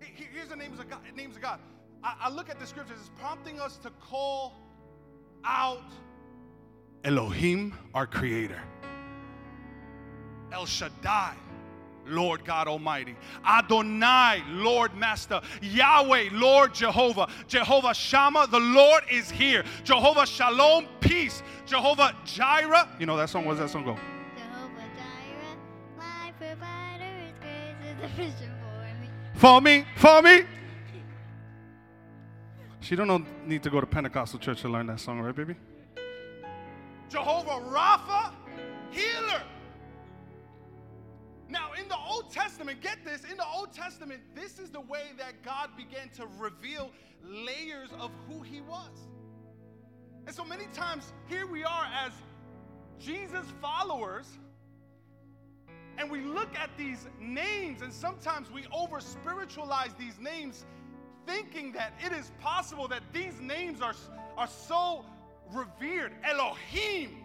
Here's 0.02 0.50
the 0.50 0.56
names 0.56 0.80
of 0.80 0.90
God. 0.90 1.00
Names 1.16 1.36
of 1.36 1.42
God. 1.42 1.60
I, 2.04 2.16
I 2.24 2.30
look 2.30 2.50
at 2.50 2.60
the 2.60 2.66
scriptures, 2.66 2.98
it's 3.00 3.12
prompting 3.20 3.60
us 3.60 3.78
to 3.78 3.90
call 4.02 4.56
out 5.44 5.92
Elohim, 7.04 7.74
our 7.94 8.06
creator. 8.06 8.62
El 10.52 10.66
Shaddai, 10.66 11.36
Lord 12.08 12.44
God 12.44 12.68
Almighty. 12.68 13.16
Adonai, 13.46 14.44
Lord 14.50 14.96
Master. 14.96 15.42
Yahweh, 15.62 16.30
Lord 16.32 16.74
Jehovah. 16.74 17.28
Jehovah 17.48 17.94
Shammah, 17.94 18.48
the 18.48 18.60
Lord 18.60 19.04
is 19.12 19.30
here. 19.30 19.64
Jehovah 19.84 20.26
Shalom, 20.26 20.88
peace. 21.00 21.44
Jehovah 21.66 22.16
Jireh. 22.26 22.90
You 23.00 23.06
know 23.06 23.18
that 23.18 23.30
song? 23.30 23.46
What 23.46 23.54
does 23.58 23.60
that 23.60 23.70
song 23.70 23.86
go? 23.86 23.98
Jehovah 24.36 24.90
Jireh, 24.98 25.58
my 25.98 26.34
provider 26.38 27.34
grace 28.16 28.34
for 29.40 29.62
me. 29.62 29.86
For 29.96 30.22
me. 30.22 30.44
She 32.82 32.96
don't 32.96 33.26
need 33.48 33.64
to 33.64 33.70
go 33.70 33.80
to 33.80 33.88
Pentecostal 33.88 34.40
church 34.40 34.62
to 34.62 34.70
learn 34.70 34.88
that 34.88 35.00
song, 35.00 35.20
right, 35.22 35.36
baby? 35.36 35.56
Jehovah 37.10 37.64
Rapha, 37.66 38.34
healer. 38.92 39.42
Now, 41.48 41.72
in 41.80 41.88
the 41.88 41.98
Old 41.98 42.32
Testament, 42.32 42.82
get 42.82 43.04
this, 43.04 43.24
in 43.24 43.38
the 43.38 43.46
Old 43.46 43.74
Testament, 43.74 44.22
this 44.36 44.60
is 44.60 44.70
the 44.70 44.82
way 44.82 45.08
that 45.18 45.42
God 45.44 45.70
began 45.76 46.10
to 46.18 46.28
reveal 46.38 46.92
layers 47.24 47.90
of 48.00 48.12
who 48.28 48.42
He 48.42 48.62
was. 48.62 49.08
And 50.28 50.36
so 50.36 50.44
many 50.44 50.66
times, 50.74 51.12
here 51.28 51.48
we 51.48 51.64
are 51.64 51.88
as 52.06 52.12
Jesus 53.00 53.46
followers, 53.62 54.28
and 56.00 56.10
we 56.10 56.22
look 56.22 56.58
at 56.58 56.70
these 56.78 57.08
names, 57.20 57.82
and 57.82 57.92
sometimes 57.92 58.50
we 58.50 58.66
over 58.72 59.02
spiritualize 59.02 59.94
these 60.00 60.18
names, 60.18 60.66
thinking 61.28 61.74
that 61.74 61.94
it 62.04 62.14
is 62.14 62.32
possible 62.40 62.88
that 62.88 63.04
these 63.14 63.40
names 63.42 63.82
are, 63.82 63.94
are 64.38 64.48
so 64.48 65.06
revered. 65.52 66.14
Elohim, 66.24 67.18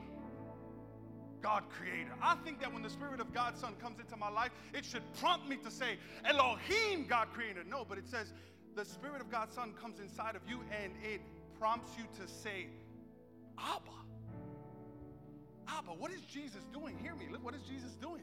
God 1.40 1.62
creator. 1.69 2.12
I 2.21 2.35
think 2.45 2.61
that 2.61 2.73
when 2.73 2.83
the 2.83 2.90
Spirit 2.90 3.21
of 3.21 3.33
God's 3.33 3.61
Son 3.61 3.75
comes 3.81 4.00
into 4.00 4.16
my 4.16 4.28
life, 4.28 4.50
it 4.73 4.85
should 4.85 5.02
prompt 5.21 5.49
me 5.49 5.57
to 5.59 5.71
say, 5.71 5.97
Elohim, 6.25 7.07
God 7.07 7.28
creator. 7.33 7.62
No, 7.69 7.85
but 7.88 7.97
it 7.97 8.09
says, 8.09 8.33
the 8.75 8.85
Spirit 8.85 9.21
of 9.21 9.31
God's 9.31 9.54
Son 9.54 9.73
comes 9.81 10.00
inside 10.00 10.35
of 10.35 10.43
you 10.49 10.61
and 10.83 10.93
it 11.04 11.21
prompts 11.61 11.93
you 11.97 12.04
to 12.21 12.28
say, 12.28 12.66
Abba. 13.57 13.90
Abba, 15.69 15.93
what 15.93 16.11
is 16.11 16.23
Jesus 16.23 16.64
doing? 16.73 16.99
Hear 16.99 17.14
me. 17.14 17.26
Look, 17.31 17.45
what 17.45 17.54
is 17.54 17.62
Jesus 17.62 17.93
doing? 18.02 18.23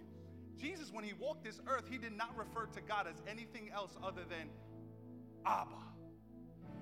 Jesus, 0.62 0.92
when 0.92 1.04
he 1.04 1.14
walked 1.14 1.44
this 1.44 1.60
earth, 1.68 1.86
he 1.90 1.98
did 1.98 2.16
not 2.16 2.38
refer 2.38 2.68
to 2.68 2.82
God 2.82 3.08
as 3.08 3.16
anything 3.28 3.72
else 3.74 3.98
other 4.04 4.22
than 4.30 4.48
Abba. 5.46 5.72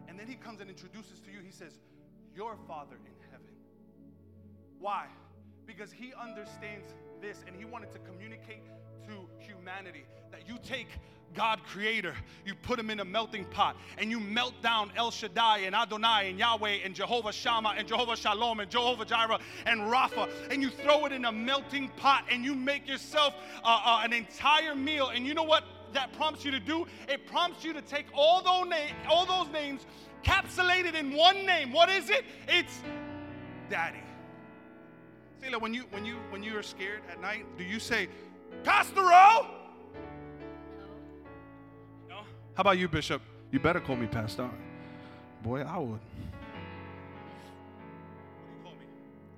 And 0.08 0.20
then 0.20 0.28
he 0.28 0.36
comes 0.36 0.60
and 0.60 0.70
introduces 0.70 1.20
to 1.22 1.32
you, 1.32 1.40
he 1.40 1.52
says, 1.52 1.80
Your 2.36 2.58
Father 2.68 2.98
in 3.06 3.14
heaven. 3.32 3.56
Why? 4.80 5.06
because 5.70 5.92
he 5.92 6.12
understands 6.20 6.96
this 7.22 7.44
and 7.46 7.56
he 7.56 7.64
wanted 7.64 7.92
to 7.92 8.00
communicate 8.00 8.64
humanity 9.40 10.06
that 10.32 10.48
you 10.48 10.58
take 10.64 10.88
God 11.36 11.62
creator, 11.64 12.16
you 12.46 12.56
put 12.56 12.80
him 12.80 12.90
in 12.90 13.00
a 13.00 13.06
melting 13.06 13.46
pot 13.46 13.76
and 13.98 14.10
you 14.10 14.20
melt 14.20 14.54
down 14.62 14.92
El 14.96 15.12
Shaddai 15.12 15.60
and 15.60 15.76
Adonai 15.76 16.30
and 16.30 16.40
Yahweh 16.40 16.80
and 16.84 16.96
Jehovah 16.96 17.32
Shammah 17.32 17.76
and 17.78 17.88
Jehovah 17.88 18.16
Shalom 18.16 18.60
and 18.60 18.70
Jehovah 18.70 19.06
Jireh 19.06 19.40
and 19.66 19.82
Rapha 19.82 20.30
and 20.50 20.62
you 20.62 20.70
throw 20.70 21.06
it 21.06 21.12
in 21.12 21.26
a 21.26 21.32
melting 21.32 21.90
pot 21.98 22.26
and 22.32 22.44
you 22.44 22.56
make 22.56 22.88
yourself 22.88 23.36
uh, 23.64 23.80
uh, 23.84 24.02
an 24.04 24.14
entire 24.14 24.76
meal. 24.76 25.10
And 25.10 25.26
you 25.26 25.34
know 25.34 25.44
what 25.44 25.64
that 25.94 26.14
prompts 26.14 26.44
you 26.44 26.52
to 26.52 26.60
do? 26.60 26.88
It 27.08 27.28
prompts 27.28 27.64
you 27.64 27.74
to 27.74 27.82
take 27.82 28.06
all 28.14 28.42
those, 28.42 28.70
na- 28.70 29.10
all 29.10 29.26
those 29.26 29.52
names, 29.54 29.86
capsulated 30.24 30.96
in 30.96 31.16
one 31.16 31.46
name. 31.46 31.72
What 31.72 31.90
is 31.90 32.10
it? 32.10 32.26
It's 32.48 32.82
Daddy. 33.70 34.02
Selah, 35.42 35.60
when 35.60 35.74
you 35.74 35.84
when 35.92 36.06
you 36.06 36.18
when 36.32 36.44
you 36.44 36.58
are 36.58 36.64
scared 36.64 37.02
at 37.10 37.22
night, 37.22 37.46
do 37.58 37.64
you 37.64 37.80
say, 37.80 38.10
Pastor 38.64 39.02
O? 39.02 39.48
No. 42.08 42.16
How 42.16 42.62
about 42.62 42.78
you, 42.78 42.88
Bishop? 42.88 43.22
You 43.52 43.60
better 43.60 43.80
call 43.80 43.96
me 43.96 44.08
Pastor. 44.08 44.50
Boy, 45.44 45.62
I 45.62 45.78
would. 45.78 45.90
What 45.90 46.02
do 48.46 48.52
you 48.52 48.64
call 48.64 48.72
me? 48.74 48.86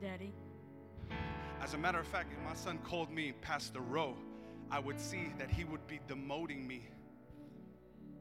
Daddy. 0.02 0.32
As 1.62 1.74
a 1.74 1.78
matter 1.78 2.00
of 2.00 2.08
fact, 2.08 2.32
if 2.32 2.44
my 2.48 2.56
son 2.56 2.80
called 2.84 3.12
me 3.12 3.34
Pastor 3.42 3.82
Rowe, 3.82 4.16
I 4.72 4.80
would 4.80 5.00
see 5.00 5.32
that 5.38 5.52
he 5.52 5.64
would 5.64 5.86
be 5.88 6.00
demoting 6.08 6.66
me 6.66 6.88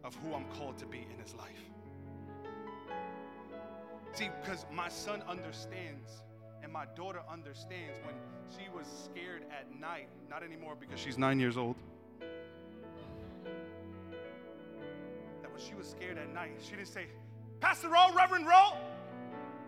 of 0.05 0.15
who 0.17 0.35
I'm 0.35 0.45
called 0.57 0.79
to 0.79 0.87
be 0.87 0.99
in 0.99 1.19
his 1.23 1.35
life. 1.35 1.61
See, 4.13 4.29
because 4.43 4.67
my 4.73 4.89
son 4.89 5.23
understands 5.29 6.23
and 6.71 6.73
my 6.73 6.87
daughter 6.95 7.21
understands 7.29 7.99
when 8.05 8.15
she 8.49 8.71
was 8.71 8.87
scared 8.87 9.43
at 9.51 9.67
night, 9.81 10.09
not 10.29 10.45
anymore 10.45 10.77
because 10.79 11.01
she's 11.01 11.19
nine 11.19 11.41
years 11.41 11.57
old. 11.57 11.75
That 15.43 15.53
when 15.53 15.61
she 15.61 15.75
was 15.75 15.89
scared 15.89 16.17
at 16.17 16.33
night, 16.33 16.53
she 16.63 16.77
didn't 16.77 16.87
say, 16.87 17.07
Pastor 17.61 17.89
Rowe, 17.89 18.15
Reverend 18.15 18.47
Rowe, 18.47 18.77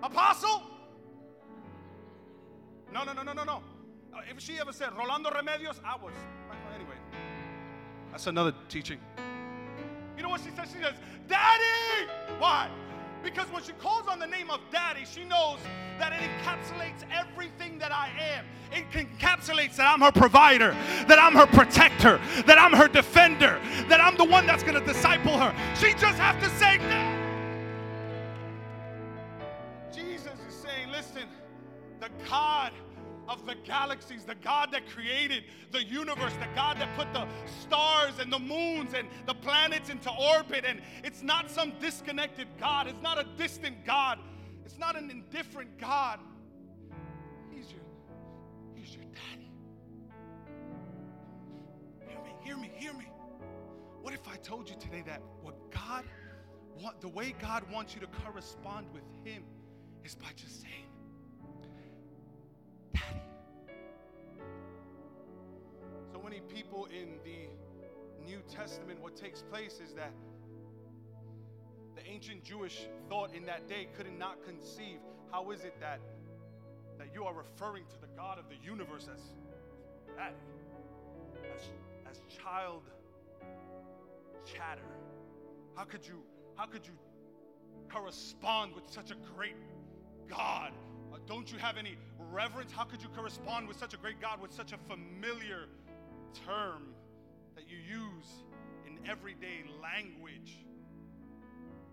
Apostle. 0.03 0.63
No, 2.93 3.03
no, 3.03 3.13
no, 3.13 3.23
no, 3.23 3.33
no, 3.33 3.45
no. 3.45 3.63
Uh, 4.15 4.21
if 4.31 4.41
she 4.41 4.61
ever 4.61 4.73
said 4.73 4.91
Rolando 4.97 5.31
Remedios, 5.31 5.81
I 5.85 5.97
was. 5.97 6.15
Anyway, 6.75 6.97
that's 8.11 8.29
another 8.29 8.55
teaching. 8.69 8.99
You 10.17 10.23
know 10.23 10.29
what 10.29 10.41
she 10.41 10.51
says? 10.51 10.69
She 10.73 10.81
says, 10.81 10.95
Daddy! 11.27 12.09
Why? 12.39 12.71
Because 13.23 13.47
when 13.53 13.63
she 13.63 13.73
calls 13.73 14.07
on 14.09 14.19
the 14.19 14.27
name 14.27 14.51
of 14.51 14.61
daddy, 14.71 15.05
she 15.05 15.25
knows 15.25 15.59
that 15.99 16.13
it 16.13 16.21
encapsulates 16.21 17.05
everything 17.13 17.79
that 17.79 17.93
I 17.93 18.11
am. 18.21 18.45
It 18.73 18.91
encapsulates 18.91 19.77
that 19.77 19.93
I'm 19.93 20.01
her 20.01 20.11
provider, 20.11 20.73
that 21.07 21.19
I'm 21.21 21.35
her 21.35 21.47
protector, 21.47 22.21
that 22.47 22.59
I'm 22.59 22.73
her 22.73 22.89
defender, 22.89 23.61
that 23.89 24.01
I'm 24.01 24.17
the 24.17 24.25
one 24.25 24.47
that's 24.47 24.63
going 24.63 24.79
to 24.79 24.85
disciple 24.85 25.39
her. 25.39 25.55
She 25.77 25.93
just 25.93 26.19
has 26.19 26.43
to 26.43 26.51
say, 26.59 26.79
Jesus 29.95 30.39
is 30.49 30.55
saying, 30.55 30.91
listen, 30.91 31.29
the 32.01 32.09
God 32.29 32.73
of 33.33 33.47
the 33.47 33.55
galaxies, 33.65 34.25
the 34.25 34.35
God 34.35 34.71
that 34.73 34.89
created 34.89 35.45
the 35.71 35.83
universe, 35.83 36.33
the 36.35 36.55
God 36.55 36.79
that 36.79 36.89
put 36.97 37.13
the 37.13 37.27
stars 37.61 38.19
and 38.21 38.33
the 38.33 38.39
moons 38.39 38.95
and 38.95 39.09
the 39.27 39.35
planets 39.35 39.89
into 39.89 40.11
orbit. 40.11 40.65
And 40.67 40.81
it's 41.03 41.23
not 41.23 41.51
some 41.51 41.73
disconnected 41.81 42.49
God, 42.59 42.87
it's 42.87 43.03
not 43.03 43.19
a 43.19 43.27
distant 43.37 43.85
God, 43.85 44.19
it's 44.65 44.79
not 44.79 44.97
an 44.97 45.11
indifferent 45.11 45.79
God. 45.79 46.21
He's 47.51 47.71
your, 47.73 47.83
he's 48.75 48.95
your 48.95 49.05
daddy. 49.05 49.51
Hear 52.07 52.19
me, 52.19 52.31
hear 52.43 52.57
me, 52.57 52.71
hear 52.75 52.93
me. 52.93 53.07
What 54.03 54.15
if 54.15 54.29
I 54.29 54.37
told 54.37 54.69
you 54.69 54.77
today 54.77 55.03
that 55.07 55.23
what 55.43 55.71
God, 55.71 56.05
the 57.01 57.09
way 57.09 57.35
God 57.41 57.65
wants 57.73 57.95
you 57.95 58.01
to 58.01 58.09
correspond 58.25 58.87
with 58.93 59.05
Him 59.25 59.45
is 60.05 60.17
by 60.17 60.29
just 60.35 60.61
saying, 60.61 60.92
Daddy. 62.95 63.21
So 66.13 66.23
many 66.23 66.41
people 66.41 66.87
in 66.87 67.19
the 67.25 67.49
New 68.25 68.41
Testament, 68.49 69.01
what 69.01 69.17
takes 69.17 69.43
place 69.43 69.81
is 69.85 69.95
that 69.95 70.13
the 71.97 72.07
ancient 72.07 72.45
Jewish 72.45 72.87
thought 73.09 73.35
in 73.35 73.45
that 73.47 73.69
day 73.69 73.89
could 73.97 74.07
not 74.19 74.45
conceive. 74.45 74.99
How 75.31 75.51
is 75.51 75.65
it 75.65 75.75
that 75.81 76.01
that 76.99 77.09
you 77.15 77.25
are 77.25 77.35
referring 77.35 77.85
to 77.87 78.01
the 78.01 78.07
God 78.17 78.39
of 78.39 78.45
the 78.49 78.57
universe 78.65 79.09
as 79.13 79.21
daddy, 80.17 80.37
as, 81.57 81.63
as 82.11 82.21
child 82.43 82.83
chatter? 84.45 84.83
How 85.75 85.85
could 85.85 86.07
you 86.07 86.23
how 86.57 86.67
could 86.67 86.87
you 86.87 86.93
correspond 87.91 88.75
with 88.75 88.89
such 88.89 89.11
a 89.11 89.17
great 89.35 89.57
God? 90.29 90.73
Uh, 91.13 91.19
don't 91.27 91.51
you 91.51 91.59
have 91.59 91.77
any 91.77 91.97
reverence? 92.33 92.73
How 92.73 92.85
could 92.85 93.03
you 93.03 93.09
correspond 93.15 93.69
with 93.69 93.79
such 93.79 93.95
a 93.95 93.97
great 93.97 94.21
God 94.21 94.41
with 94.41 94.53
such 94.53 94.73
a 94.73 94.79
familiar 94.79 95.69
term 96.47 96.95
that 97.55 97.69
you 97.69 97.77
use 97.77 98.45
in 98.87 98.99
everyday 99.09 99.65
language? 99.83 100.65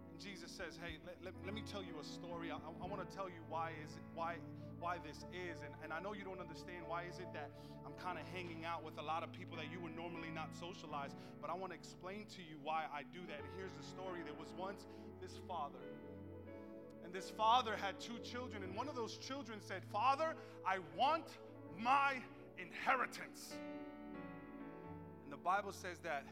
And 0.10 0.19
Jesus 0.19 0.50
says, 0.50 0.79
"Hey, 0.81 0.98
let, 1.05 1.17
let, 1.24 1.34
let 1.46 1.53
me 1.53 1.63
tell 1.69 1.84
you 1.84 2.00
a 2.01 2.05
story. 2.05 2.51
I, 2.51 2.55
I 2.55 2.88
want 2.88 3.08
to 3.08 3.15
tell 3.15 3.27
you 3.27 3.43
why 3.50 3.72
is 3.84 3.91
it, 3.91 4.03
why 4.15 4.38
why 4.79 4.96
this 5.03 5.27
is, 5.36 5.60
and, 5.60 5.75
and 5.84 5.91
I 5.91 6.00
know 6.00 6.15
you 6.15 6.24
don't 6.24 6.39
understand 6.39 6.88
why 6.88 7.03
is 7.03 7.19
it 7.19 7.27
that 7.34 7.51
I'm 7.86 7.91
kind 8.00 8.15
of 8.17 8.24
hanging 8.31 8.63
out 8.63 8.84
with 8.84 8.98
a 8.98 9.03
lot 9.03 9.24
of 9.24 9.31
people 9.36 9.60
that 9.60 9.67
you 9.67 9.79
would 9.84 9.96
normally 9.96 10.31
not 10.31 10.55
socialize, 10.55 11.12
but 11.41 11.51
I 11.51 11.53
want 11.53 11.75
to 11.75 11.77
explain 11.77 12.25
to 12.39 12.41
you 12.41 12.55
why 12.63 12.88
I 12.88 13.03
do 13.12 13.19
that. 13.27 13.43
And 13.43 13.51
here's 13.60 13.75
the 13.75 13.84
story. 13.84 14.24
There 14.24 14.39
was 14.39 14.55
once 14.55 14.88
this 15.19 15.36
father, 15.48 15.84
and 17.10 17.16
this 17.16 17.32
father 17.32 17.75
had 17.75 18.00
two 18.00 18.20
children, 18.20 18.62
and 18.62 18.75
one 18.75 18.88
of 18.88 18.96
those 18.96 19.18
children 19.18 19.60
said, 19.60 19.82
Father, 19.92 20.36
I 20.63 20.78
want 20.96 21.25
my 21.75 22.18
inheritance. 22.60 23.56
And 25.24 25.34
the 25.34 25.38
Bible 25.38 25.72
says 25.72 25.98
that 26.04 26.24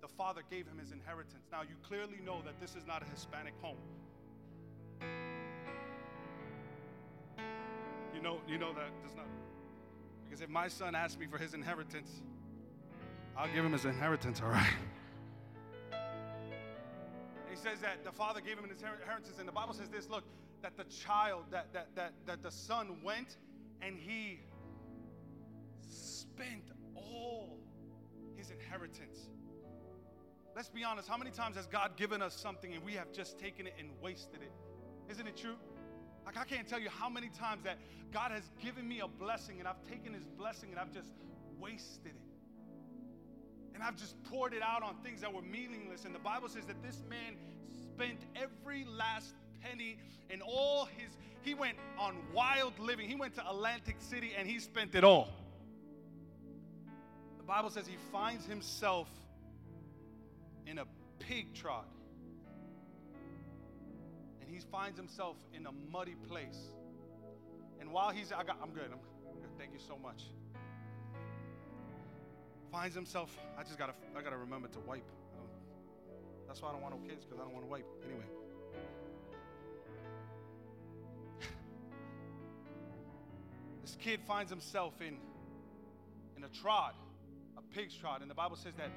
the 0.00 0.08
father 0.08 0.40
gave 0.50 0.66
him 0.66 0.78
his 0.78 0.90
inheritance. 0.90 1.44
Now, 1.52 1.60
you 1.60 1.74
clearly 1.86 2.18
know 2.24 2.40
that 2.46 2.58
this 2.62 2.76
is 2.76 2.86
not 2.86 3.02
a 3.02 3.04
Hispanic 3.10 3.52
home. 3.60 3.76
You 8.14 8.22
know, 8.22 8.38
you 8.48 8.56
know 8.56 8.72
that 8.72 8.88
does 9.02 9.14
not. 9.14 9.26
Because 10.24 10.40
if 10.40 10.48
my 10.48 10.68
son 10.68 10.94
asks 10.94 11.18
me 11.18 11.26
for 11.26 11.36
his 11.36 11.52
inheritance, 11.52 12.22
I'll 13.36 13.52
give 13.52 13.66
him 13.66 13.72
his 13.72 13.84
inheritance, 13.84 14.40
all 14.42 14.48
right? 14.48 14.72
He 17.56 17.62
says 17.62 17.80
that 17.80 18.04
the 18.04 18.12
father 18.12 18.42
gave 18.42 18.58
him 18.58 18.68
his 18.68 18.82
inheritance, 18.82 19.38
and 19.38 19.48
the 19.48 19.52
Bible 19.52 19.72
says 19.72 19.88
this 19.88 20.10
look, 20.10 20.24
that 20.60 20.76
the 20.76 20.84
child, 20.84 21.44
that, 21.50 21.72
that, 21.72 21.88
that, 21.94 22.12
that 22.26 22.42
the 22.42 22.50
son 22.50 22.98
went 23.02 23.38
and 23.80 23.96
he 23.98 24.40
spent 25.80 26.70
all 26.94 27.58
his 28.36 28.50
inheritance. 28.50 29.30
Let's 30.54 30.68
be 30.68 30.84
honest, 30.84 31.08
how 31.08 31.16
many 31.16 31.30
times 31.30 31.56
has 31.56 31.66
God 31.66 31.96
given 31.96 32.20
us 32.20 32.38
something 32.38 32.74
and 32.74 32.84
we 32.84 32.92
have 32.92 33.10
just 33.10 33.38
taken 33.38 33.66
it 33.66 33.74
and 33.78 33.88
wasted 34.02 34.42
it? 34.42 34.52
Isn't 35.10 35.26
it 35.26 35.36
true? 35.36 35.56
Like, 36.26 36.36
I 36.36 36.44
can't 36.44 36.68
tell 36.68 36.80
you 36.80 36.90
how 36.90 37.08
many 37.08 37.30
times 37.30 37.64
that 37.64 37.78
God 38.12 38.32
has 38.32 38.50
given 38.62 38.86
me 38.86 39.00
a 39.00 39.08
blessing 39.08 39.60
and 39.60 39.68
I've 39.68 39.82
taken 39.88 40.12
his 40.12 40.24
blessing 40.24 40.70
and 40.72 40.78
I've 40.78 40.92
just 40.92 41.10
wasted 41.58 42.12
it. 42.16 42.25
And 43.76 43.84
I've 43.84 43.96
just 43.96 44.16
poured 44.24 44.54
it 44.54 44.62
out 44.62 44.82
on 44.82 44.94
things 45.04 45.20
that 45.20 45.30
were 45.30 45.42
meaningless. 45.42 46.06
And 46.06 46.14
the 46.14 46.18
Bible 46.18 46.48
says 46.48 46.64
that 46.64 46.82
this 46.82 47.02
man 47.10 47.36
spent 47.92 48.20
every 48.34 48.86
last 48.86 49.34
penny 49.62 49.98
and 50.30 50.40
all 50.40 50.86
his, 50.86 51.10
he 51.42 51.52
went 51.52 51.76
on 51.98 52.16
wild 52.32 52.78
living. 52.78 53.06
He 53.06 53.14
went 53.14 53.34
to 53.34 53.46
Atlantic 53.46 53.96
City 53.98 54.32
and 54.36 54.48
he 54.48 54.60
spent 54.60 54.94
it 54.94 55.04
all. 55.04 55.28
The 57.36 57.42
Bible 57.42 57.68
says 57.68 57.86
he 57.86 57.98
finds 58.10 58.46
himself 58.46 59.10
in 60.66 60.78
a 60.78 60.86
pig 61.18 61.52
trot 61.52 61.86
and 64.40 64.48
he 64.48 64.58
finds 64.72 64.98
himself 64.98 65.36
in 65.52 65.66
a 65.66 65.72
muddy 65.92 66.14
place. 66.26 66.70
And 67.78 67.92
while 67.92 68.08
he's, 68.08 68.32
I 68.32 68.42
got, 68.42 68.56
I'm 68.62 68.70
good. 68.70 68.84
I'm 68.84 69.00
good. 69.38 69.50
Thank 69.58 69.74
you 69.74 69.80
so 69.86 69.98
much. 69.98 70.22
Finds 72.70 72.94
himself. 72.94 73.36
I 73.58 73.62
just 73.62 73.78
gotta, 73.78 73.94
I 74.16 74.22
gotta 74.22 74.36
remember 74.36 74.68
to 74.68 74.78
wipe. 74.80 75.08
That's 76.46 76.62
why 76.62 76.68
I 76.68 76.72
don't 76.72 76.82
want 76.82 77.00
no 77.00 77.08
kids 77.08 77.24
because 77.24 77.40
I 77.40 77.44
don't 77.44 77.52
want 77.52 77.64
to 77.64 77.70
wipe. 77.70 77.86
Anyway. 78.04 78.24
this 83.82 83.96
kid 84.00 84.20
finds 84.26 84.50
himself 84.50 84.94
in, 85.00 85.16
in 86.36 86.44
a 86.44 86.48
trot, 86.48 86.94
a 87.56 87.62
pig's 87.74 87.94
trot, 87.94 88.22
and 88.22 88.30
the 88.30 88.34
Bible 88.34 88.56
says 88.56 88.74
that 88.76 88.90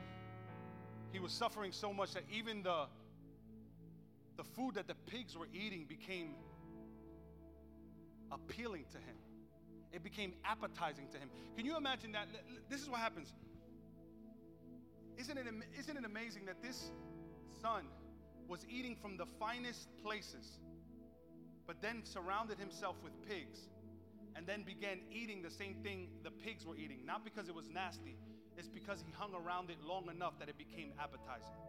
he 1.11 1.19
was 1.19 1.31
suffering 1.31 1.71
so 1.71 1.91
much 1.91 2.13
that 2.13 2.23
even 2.31 2.63
the 2.63 2.85
the 4.39 4.43
food 4.55 4.75
that 4.75 4.87
the 4.87 4.95
pigs 5.11 5.37
were 5.37 5.49
eating 5.53 5.85
became 5.85 6.29
appealing 8.31 8.85
to 8.91 8.97
him. 8.97 9.17
It 9.91 10.01
became 10.01 10.33
appetizing 10.45 11.07
to 11.11 11.17
him. 11.17 11.29
Can 11.57 11.65
you 11.65 11.75
imagine 11.75 12.13
that? 12.13 12.27
This 12.69 12.81
is 12.81 12.89
what 12.89 13.01
happens. 13.01 13.33
Isn't 15.19 15.37
it, 15.37 15.45
isn't 15.77 15.97
it 15.97 16.05
amazing 16.05 16.45
that 16.45 16.61
this 16.63 16.91
son 17.61 17.83
was 18.47 18.65
eating 18.69 18.95
from 18.95 19.17
the 19.17 19.25
finest 19.37 19.89
places, 20.01 20.59
but 21.67 21.81
then 21.81 22.01
surrounded 22.05 22.57
himself 22.57 22.95
with 23.03 23.11
pigs, 23.27 23.67
and 24.35 24.47
then 24.47 24.63
began 24.63 24.99
eating 25.11 25.41
the 25.41 25.51
same 25.51 25.75
thing 25.83 26.07
the 26.23 26.31
pigs 26.31 26.65
were 26.65 26.77
eating? 26.77 27.05
Not 27.05 27.25
because 27.25 27.49
it 27.49 27.55
was 27.55 27.69
nasty, 27.69 28.15
it's 28.57 28.69
because 28.69 29.03
he 29.05 29.11
hung 29.11 29.33
around 29.35 29.69
it 29.69 29.77
long 29.85 30.09
enough 30.09 30.39
that 30.39 30.47
it 30.47 30.57
became 30.57 30.93
appetizing. 30.97 31.59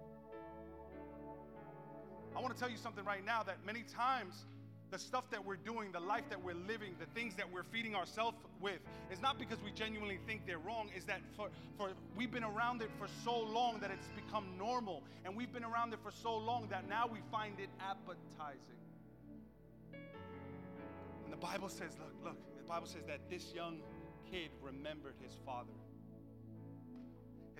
I 2.37 2.41
want 2.41 2.55
to 2.55 2.61
tell 2.61 2.71
you 2.71 2.77
something 2.77 3.05
right 3.05 3.25
now 3.25 3.43
that 3.43 3.67
many 3.67 3.83
times 3.83 4.47
the 4.91 4.99
stuff 4.99 5.25
that 5.31 5.45
we're 5.45 5.57
doing, 5.57 5.93
the 5.93 6.01
life 6.01 6.25
that 6.31 6.43
we're 6.43 6.55
living, 6.55 6.95
the 6.99 7.07
things 7.19 7.35
that 7.37 7.51
we're 7.51 7.63
feeding 7.63 7.95
ourselves 7.95 8.37
with 8.61 8.81
is 9.11 9.21
not 9.21 9.39
because 9.39 9.59
we 9.63 9.71
genuinely 9.71 10.19
think 10.27 10.47
they're 10.47 10.59
wrong, 10.59 10.91
is 10.97 11.05
that 11.05 11.21
for, 11.37 11.49
for 11.79 11.91
we've 12.17 12.33
been 12.33 12.45
around 12.45 12.83
it 12.83 12.91
for 12.99 13.07
so 13.25 13.39
long 13.39 13.79
that 13.81 13.91
it's 13.91 14.09
become 14.09 14.47
normal. 14.59 15.03
And 15.25 15.37
we've 15.37 15.53
been 15.53 15.65
around 15.65 15.93
it 15.93 16.01
for 16.03 16.11
so 16.11 16.37
long 16.37 16.67
that 16.71 16.89
now 16.89 17.07
we 17.07 17.21
find 17.31 17.59
it 17.61 17.69
appetizing. 17.81 18.61
And 21.25 21.33
the 21.33 21.37
Bible 21.37 21.69
says, 21.69 21.97
look, 21.99 22.15
look, 22.25 22.57
the 22.57 22.65
Bible 22.69 22.87
says 22.87 23.05
that 23.07 23.21
this 23.31 23.53
young 23.55 23.81
kid 24.31 24.51
remembered 24.63 25.15
his 25.23 25.37
father 25.47 25.71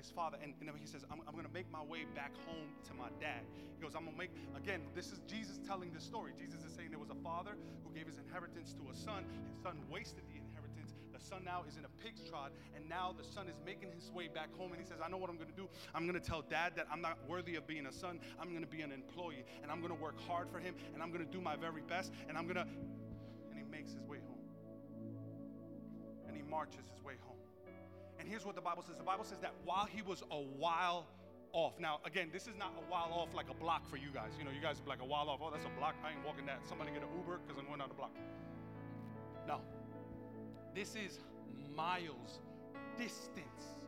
his 0.01 0.11
father. 0.11 0.39
And, 0.43 0.55
and 0.61 0.71
he 0.81 0.87
says, 0.87 1.05
I'm, 1.13 1.21
I'm 1.29 1.35
going 1.37 1.47
to 1.47 1.53
make 1.53 1.71
my 1.71 1.85
way 1.85 2.09
back 2.17 2.33
home 2.49 2.73
to 2.89 2.93
my 2.95 3.13
dad. 3.21 3.45
He 3.77 3.83
goes, 3.85 3.93
I'm 3.95 4.09
going 4.09 4.17
to 4.17 4.23
make, 4.25 4.33
again, 4.57 4.81
this 4.97 5.13
is 5.13 5.21
Jesus 5.29 5.61
telling 5.69 5.93
this 5.93 6.05
story. 6.05 6.33
Jesus 6.41 6.65
is 6.65 6.73
saying 6.73 6.89
there 6.91 6.99
was 6.99 7.13
a 7.13 7.21
father 7.23 7.61
who 7.85 7.93
gave 7.93 8.07
his 8.07 8.17
inheritance 8.17 8.73
to 8.81 8.89
a 8.89 8.97
son. 8.97 9.29
His 9.53 9.61
son 9.63 9.77
wasted 9.93 10.25
the 10.33 10.41
inheritance. 10.41 10.97
The 11.13 11.21
son 11.21 11.45
now 11.45 11.65
is 11.69 11.77
in 11.77 11.85
a 11.85 11.93
pig's 12.01 12.25
trot. 12.25 12.53
And 12.75 12.89
now 12.89 13.13
the 13.13 13.25
son 13.25 13.47
is 13.49 13.61
making 13.65 13.93
his 13.93 14.11
way 14.11 14.29
back 14.29 14.49
home. 14.57 14.73
And 14.73 14.81
he 14.81 14.89
says, 14.89 15.05
I 15.05 15.09
know 15.13 15.21
what 15.21 15.29
I'm 15.29 15.37
going 15.37 15.53
to 15.53 15.61
do. 15.61 15.69
I'm 15.95 16.09
going 16.09 16.19
to 16.19 16.25
tell 16.25 16.41
dad 16.41 16.73
that 16.77 16.87
I'm 16.91 17.05
not 17.05 17.19
worthy 17.29 17.57
of 17.57 17.67
being 17.69 17.87
a 17.87 17.93
son. 17.93 18.21
I'm 18.41 18.51
going 18.51 18.65
to 18.65 18.73
be 18.73 18.81
an 18.81 18.93
employee. 18.93 19.45
And 19.63 19.71
I'm 19.71 19.85
going 19.85 19.93
to 19.93 20.01
work 20.01 20.17
hard 20.27 20.49
for 20.49 20.59
him. 20.59 20.75
And 20.95 21.03
I'm 21.03 21.13
going 21.13 21.25
to 21.25 21.31
do 21.31 21.41
my 21.41 21.57
very 21.57 21.83
best. 21.83 22.13
And 22.29 22.39
I'm 22.39 22.45
going 22.45 22.57
to, 22.57 22.65
and 22.65 23.55
he 23.55 23.65
makes 23.71 23.93
his 23.93 24.05
way 24.09 24.19
home. 24.25 24.41
And 26.27 26.37
he 26.37 26.43
marches 26.43 26.89
his 26.89 27.05
way 27.05 27.15
home. 27.21 27.37
And 28.21 28.29
here's 28.29 28.45
what 28.45 28.55
the 28.55 28.61
Bible 28.61 28.83
says 28.87 28.99
the 28.99 29.03
Bible 29.03 29.25
says 29.25 29.41
that 29.41 29.55
while 29.65 29.87
he 29.87 30.03
was 30.03 30.23
a 30.31 30.37
while 30.37 31.07
off. 31.53 31.81
Now, 31.81 31.99
again, 32.05 32.29
this 32.33 32.47
is 32.47 32.57
not 32.57 32.73
a 32.79 32.91
while 32.91 33.11
off 33.13 33.35
like 33.35 33.47
a 33.51 33.55
block 33.55 33.89
for 33.89 33.97
you 33.97 34.09
guys. 34.13 34.33
You 34.39 34.45
know, 34.45 34.51
you 34.51 34.61
guys 34.61 34.81
like 34.87 35.03
a 35.03 35.05
while 35.05 35.29
off. 35.29 35.41
Oh, 35.43 35.51
that's 35.51 35.65
a 35.65 35.81
block. 35.81 35.95
I 36.05 36.11
ain't 36.11 36.25
walking 36.25 36.47
that. 36.47 36.61
Somebody 36.69 36.93
get 36.93 37.03
an 37.03 37.09
Uber 37.19 37.41
because 37.45 37.59
I'm 37.59 37.67
going 37.67 37.81
down 37.81 37.89
the 37.89 37.95
block. 37.95 38.13
No. 39.49 39.61
This 40.75 40.95
is 40.95 41.19
miles 41.75 42.41
distance. 42.97 43.79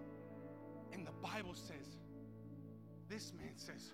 And 0.93 1.07
the 1.07 1.13
Bible 1.23 1.55
says, 1.55 1.99
this 3.09 3.33
man 3.39 3.53
says, 3.57 3.93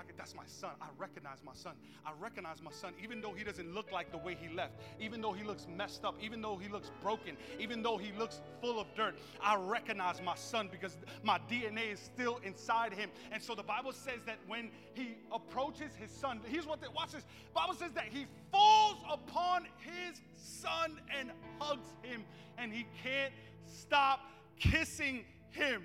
I 0.00 0.12
that's 0.16 0.34
my 0.34 0.46
son. 0.46 0.70
I 0.80 0.86
recognize 0.98 1.38
my 1.44 1.52
son. 1.52 1.74
I 2.06 2.12
recognize 2.18 2.62
my 2.62 2.70
son, 2.70 2.94
even 3.02 3.20
though 3.20 3.32
he 3.32 3.44
doesn't 3.44 3.74
look 3.74 3.92
like 3.92 4.10
the 4.10 4.18
way 4.18 4.36
he 4.40 4.54
left, 4.54 4.72
even 4.98 5.20
though 5.20 5.32
he 5.32 5.44
looks 5.44 5.66
messed 5.76 6.04
up, 6.04 6.14
even 6.22 6.40
though 6.40 6.56
he 6.56 6.68
looks 6.68 6.90
broken, 7.02 7.36
even 7.58 7.82
though 7.82 7.98
he 7.98 8.12
looks 8.18 8.40
full 8.60 8.80
of 8.80 8.86
dirt. 8.96 9.16
I 9.42 9.56
recognize 9.56 10.22
my 10.22 10.36
son 10.36 10.68
because 10.70 10.96
my 11.22 11.38
DNA 11.50 11.92
is 11.92 12.00
still 12.00 12.40
inside 12.44 12.94
him. 12.94 13.10
And 13.30 13.42
so 13.42 13.54
the 13.54 13.62
Bible 13.62 13.92
says 13.92 14.20
that 14.26 14.38
when 14.46 14.70
he 14.94 15.16
approaches 15.32 15.92
his 15.94 16.10
son, 16.10 16.40
here's 16.46 16.66
what, 16.66 16.80
the, 16.80 16.90
watch 16.90 17.12
this. 17.12 17.24
Bible 17.54 17.74
says 17.74 17.92
that 17.92 18.06
he 18.06 18.26
falls 18.50 18.96
upon 19.10 19.66
his 19.78 20.20
son 20.36 20.98
and 21.18 21.30
hugs 21.58 21.88
him, 22.02 22.24
and 22.56 22.72
he 22.72 22.86
can't 23.02 23.32
stop 23.66 24.20
kissing 24.58 25.24
him. 25.50 25.82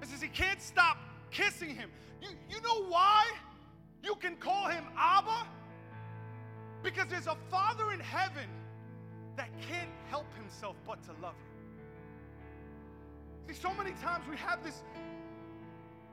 It 0.00 0.08
says 0.08 0.20
he 0.20 0.28
can't 0.28 0.60
stop 0.60 0.98
kissing 1.34 1.74
him. 1.74 1.90
You, 2.22 2.30
you 2.48 2.62
know 2.62 2.84
why 2.84 3.30
you 4.02 4.14
can 4.14 4.36
call 4.36 4.68
him 4.68 4.84
Abba? 4.96 5.46
Because 6.82 7.06
there's 7.10 7.26
a 7.26 7.36
Father 7.50 7.92
in 7.92 8.00
heaven 8.00 8.48
that 9.36 9.48
can't 9.68 9.90
help 10.08 10.26
himself 10.36 10.76
but 10.86 11.02
to 11.04 11.10
love 11.20 11.34
you. 13.48 13.54
See, 13.54 13.60
so 13.60 13.74
many 13.74 13.90
times 14.00 14.24
we 14.30 14.36
have 14.36 14.64
this, 14.64 14.82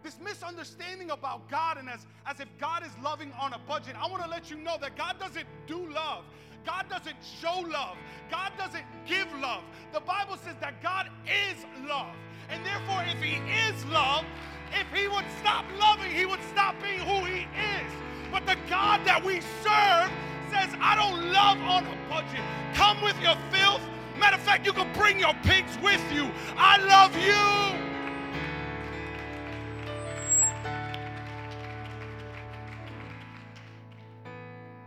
this 0.04 0.18
misunderstanding 0.20 1.12
about 1.12 1.50
God 1.50 1.78
and 1.78 1.88
as, 1.90 2.06
as 2.26 2.40
if 2.40 2.48
God 2.60 2.84
is 2.84 2.92
loving 3.04 3.32
on 3.40 3.54
a 3.54 3.60
budget. 3.60 3.96
I 3.98 4.08
want 4.10 4.24
to 4.24 4.30
let 4.30 4.50
you 4.50 4.58
know 4.58 4.78
that 4.82 4.98
God 4.98 5.20
doesn't 5.20 5.48
do 5.68 5.90
love. 5.94 6.26
God 6.66 6.86
doesn't 6.90 7.16
show 7.42 7.60
love. 7.60 7.96
God 8.30 8.52
doesn't 8.58 8.86
give 9.08 9.28
love. 9.40 9.64
The 9.94 10.02
Bible 10.02 10.38
says 10.38 10.56
that 10.62 10.82
God 10.82 11.08
is 11.26 11.66
love. 11.88 12.16
And 12.50 12.66
therefore, 12.66 13.04
if 13.08 13.22
He 13.22 13.38
is 13.70 13.86
love, 13.86 14.26
if 14.74 14.88
He 14.96 15.08
would 15.08 15.26
stop 15.40 15.66
loving, 15.80 16.12
He 16.12 16.26
would 16.26 16.44
stop 16.52 16.76
being 16.82 17.00
who 17.00 17.26
He 17.26 17.42
is. 17.42 17.92
But 18.32 18.46
the 18.46 18.58
God 18.70 19.06
that 19.06 19.24
we 19.24 19.42
serve 19.62 20.10
says, 20.50 20.70
I 20.80 20.96
don't 20.96 21.32
love 21.32 21.60
on 21.60 21.86
a 21.86 21.98
budget. 22.10 22.42
Come 22.74 23.02
with 23.02 23.20
your 23.22 23.36
filth. 23.52 23.82
Matter 24.18 24.36
of 24.36 24.42
fact, 24.42 24.66
you 24.66 24.74
can 24.74 24.92
bring 24.94 25.20
your 25.20 25.34
pigs 25.44 25.78
with 25.82 26.02
you. 26.14 26.30
I 26.58 26.78
love 26.78 27.16
you. 27.18 27.92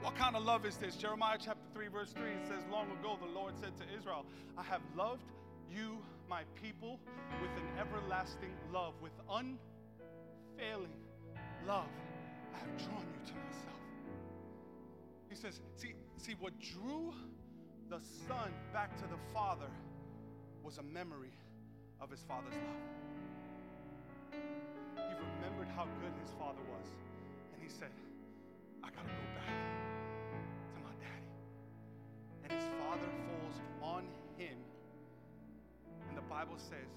What 0.03 0.15
kind 0.17 0.37
of 0.37 0.45
love 0.45 0.65
is 0.65 0.77
this? 0.77 0.97
Jeremiah 0.97 1.39
chapter 1.39 1.67
3, 1.75 1.89
verse 1.89 2.13
3, 2.13 2.31
it 2.31 2.47
says, 2.47 2.63
Long 2.71 2.87
ago 3.01 3.19
the 3.21 3.33
Lord 3.35 3.55
said 3.61 3.77
to 3.79 3.85
Israel, 3.99 4.25
I 4.57 4.63
have 4.63 4.83
loved 4.97 5.25
you, 5.71 5.99
my 6.31 6.43
people, 6.63 7.01
with 7.43 7.51
an 7.57 7.67
everlasting 7.81 8.53
love, 8.73 8.95
with 9.03 9.13
unfailing 10.55 10.93
love. 11.67 11.89
I 12.55 12.59
have 12.59 12.77
drawn 12.79 13.03
you 13.03 13.27
to 13.27 13.35
myself. 13.35 13.81
He 15.29 15.37
says, 15.37 15.61
see, 15.77 15.95
see, 16.17 16.35
what 16.39 16.53
drew 16.61 17.13
the 17.91 18.01
Son 18.29 18.53
back 18.73 18.97
to 18.99 19.05
the 19.05 19.19
Father 19.33 19.71
was 20.63 20.79
a 20.79 20.83
memory 20.83 21.33
of 22.01 22.11
his 22.11 22.21
Father's 22.29 22.55
love. 22.55 22.85
He 24.97 25.15
remembered 25.41 25.69
how 25.75 25.85
good 26.01 26.13
his 26.23 26.31
Father 26.39 26.63
was. 26.71 26.89
And 27.55 27.63
he 27.63 27.69
said, 27.69 27.91
I 28.83 28.89
got 28.89 29.03
to 29.03 29.13
go 29.13 29.27
back 29.35 29.53
to 30.75 30.81
my 30.83 30.95
daddy. 31.01 31.31
And 32.45 32.53
his 32.53 32.65
Father 32.81 33.09
falls 33.27 33.59
on 33.83 34.05
him. 34.39 34.57
And 36.09 36.17
the 36.17 36.27
Bible 36.29 36.57
says 36.57 36.91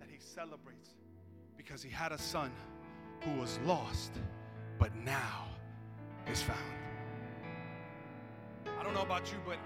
that 0.00 0.08
he 0.10 0.18
celebrates 0.18 0.90
because 1.56 1.82
he 1.82 1.90
had 1.90 2.12
a 2.12 2.18
son 2.18 2.50
who 3.22 3.40
was 3.40 3.58
lost, 3.64 4.12
but 4.78 4.94
now 4.96 5.46
is 6.30 6.42
found. 6.42 6.58
I 8.78 8.82
don't 8.82 8.94
know 8.94 9.02
about 9.02 9.32
you, 9.32 9.38
but 9.46 9.58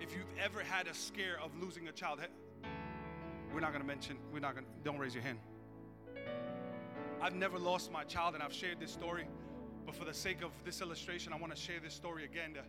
if 0.00 0.12
you've 0.14 0.32
ever 0.42 0.60
had 0.60 0.86
a 0.86 0.94
scare 0.94 1.38
of 1.42 1.50
losing 1.60 1.88
a 1.88 1.92
child, 1.92 2.20
we're 3.52 3.60
not 3.60 3.70
going 3.70 3.82
to 3.82 3.86
mention, 3.86 4.18
we're 4.32 4.40
not 4.40 4.54
going 4.54 4.64
to, 4.64 4.70
don't 4.84 4.98
raise 4.98 5.14
your 5.14 5.22
hand. 5.22 5.38
I've 7.20 7.34
never 7.34 7.58
lost 7.58 7.90
my 7.90 8.04
child, 8.04 8.34
and 8.34 8.42
I've 8.42 8.52
shared 8.52 8.78
this 8.78 8.92
story, 8.92 9.26
but 9.84 9.94
for 9.94 10.04
the 10.04 10.14
sake 10.14 10.42
of 10.42 10.50
this 10.64 10.80
illustration, 10.80 11.32
I 11.32 11.36
want 11.36 11.54
to 11.54 11.60
share 11.60 11.80
this 11.82 11.94
story 11.94 12.24
again. 12.24 12.54
To, 12.54 12.60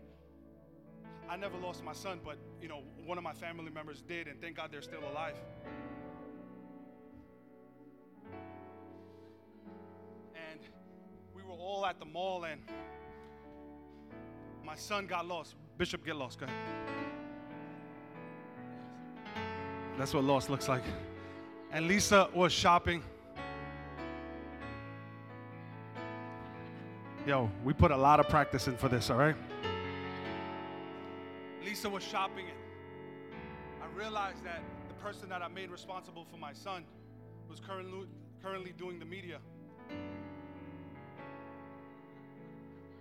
I 1.30 1.36
never 1.36 1.58
lost 1.58 1.84
my 1.84 1.94
son, 1.94 2.22
but 2.24 2.38
you 2.62 2.68
know, 2.68 2.82
one 3.06 3.18
of 3.18 3.24
my 3.24 3.34
family 3.34 3.70
members 3.70 4.02
did, 4.02 4.28
and 4.28 4.42
thank 4.42 4.56
God 4.56 4.72
they're 4.72 4.82
still 4.82 5.04
alive. 5.12 5.36
Were 11.48 11.56
all 11.56 11.86
at 11.86 12.00
the 12.00 12.06
mall, 12.06 12.44
and 12.44 12.62
my 14.64 14.76
son 14.76 15.08
got 15.08 15.26
lost. 15.26 15.56
Bishop, 15.78 16.06
get 16.06 16.16
lost. 16.16 16.40
Go 16.40 16.46
ahead. 16.46 16.58
That's 19.98 20.14
what 20.14 20.24
lost 20.24 20.50
looks 20.50 20.68
like. 20.68 20.84
And 21.72 21.88
Lisa 21.88 22.30
was 22.34 22.52
shopping. 22.52 23.04
Yo, 27.26 27.50
we 27.64 27.74
put 27.74 27.92
a 27.92 27.98
lot 27.98 28.20
of 28.20 28.30
practice 28.30 28.68
in 28.68 28.78
for 28.78 28.88
this, 28.88 29.10
all 29.10 29.18
right? 29.18 29.36
Lisa 31.64 31.90
was 31.90 32.04
shopping, 32.04 32.46
and 32.46 33.84
I 33.84 33.98
realized 33.98 34.44
that 34.46 34.62
the 34.88 34.94
person 34.96 35.28
that 35.30 35.42
I 35.42 35.48
made 35.48 35.70
responsible 35.70 36.26
for 36.32 36.38
my 36.38 36.54
son 36.54 36.86
was 37.50 37.60
currently, 37.60 38.08
currently 38.42 38.72
doing 38.78 39.00
the 39.00 39.06
media. 39.06 39.40